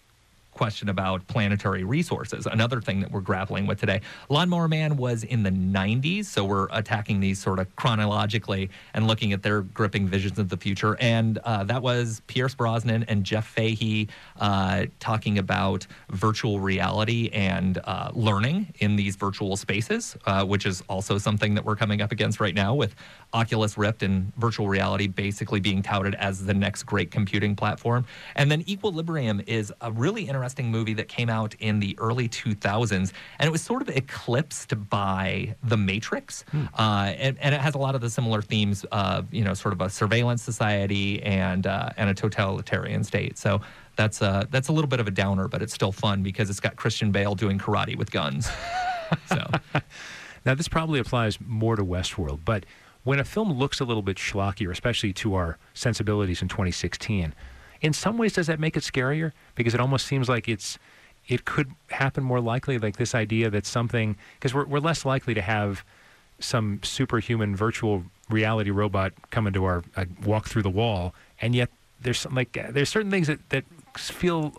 [0.55, 4.01] question about planetary resources, another thing that we're grappling with today.
[4.29, 9.33] Lawnmower Man was in the 90s, so we're attacking these sort of chronologically and looking
[9.33, 10.97] at their gripping visions of the future.
[11.01, 14.09] And uh, that was Pierce Brosnan and Jeff Fahey
[14.41, 20.83] uh, talking about virtual reality and uh, learning in these virtual spaces, uh, which is
[20.89, 22.95] also something that we're coming up against right now with
[23.33, 28.07] Oculus Rift and virtual reality basically being touted as the next great computing platform.
[28.37, 33.13] And then Equilibrium is a really interesting movie that came out in the early 2000s,
[33.39, 36.45] and it was sort of eclipsed by The Matrix.
[36.51, 36.65] Hmm.
[36.75, 39.73] Uh, and, and, it has a lot of the similar themes of, you know, sort
[39.73, 43.39] of a surveillance society and, uh, and a totalitarian state.
[43.39, 43.61] So
[43.97, 46.61] that's, uh, that's a little bit of a downer, but it's still fun because it's
[46.61, 48.51] got Christian Bale doing karate with guns.
[49.27, 49.47] so.
[50.45, 52.67] Now, this probably applies more to Westworld, but
[53.03, 57.35] when a film looks a little bit schlockier, especially to our sensibilities in 2016,
[57.81, 59.33] in some ways does that make it scarier?
[59.55, 60.79] Because it almost seems like it's
[61.29, 65.35] it could happen more likely, like this idea that something because we're we're less likely
[65.35, 65.85] to have
[66.39, 71.71] some superhuman virtual reality robot come into our uh, walk through the wall, and yet
[72.01, 73.65] there's some, like uh, there's certain things that that
[73.97, 74.53] feel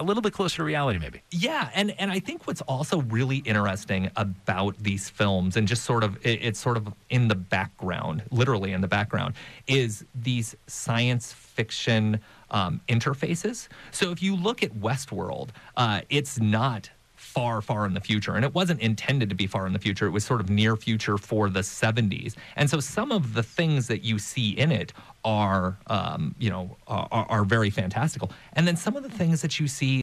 [0.00, 1.22] a little bit closer to reality, maybe.
[1.30, 6.02] Yeah, and and I think what's also really interesting about these films, and just sort
[6.02, 9.34] of it, it's sort of in the background, literally in the background,
[9.66, 12.20] is these science fiction
[12.50, 13.68] um, interfaces.
[13.90, 18.36] So if you look at Westworld, uh, it's not far, far in the future.
[18.36, 20.06] And it wasn't intended to be far in the future.
[20.06, 22.36] It was sort of near future for the 70s.
[22.54, 24.92] And so some of the things that you see in it
[25.24, 28.30] are, um, you know, are, are very fantastical.
[28.52, 29.96] And then some of the things that you see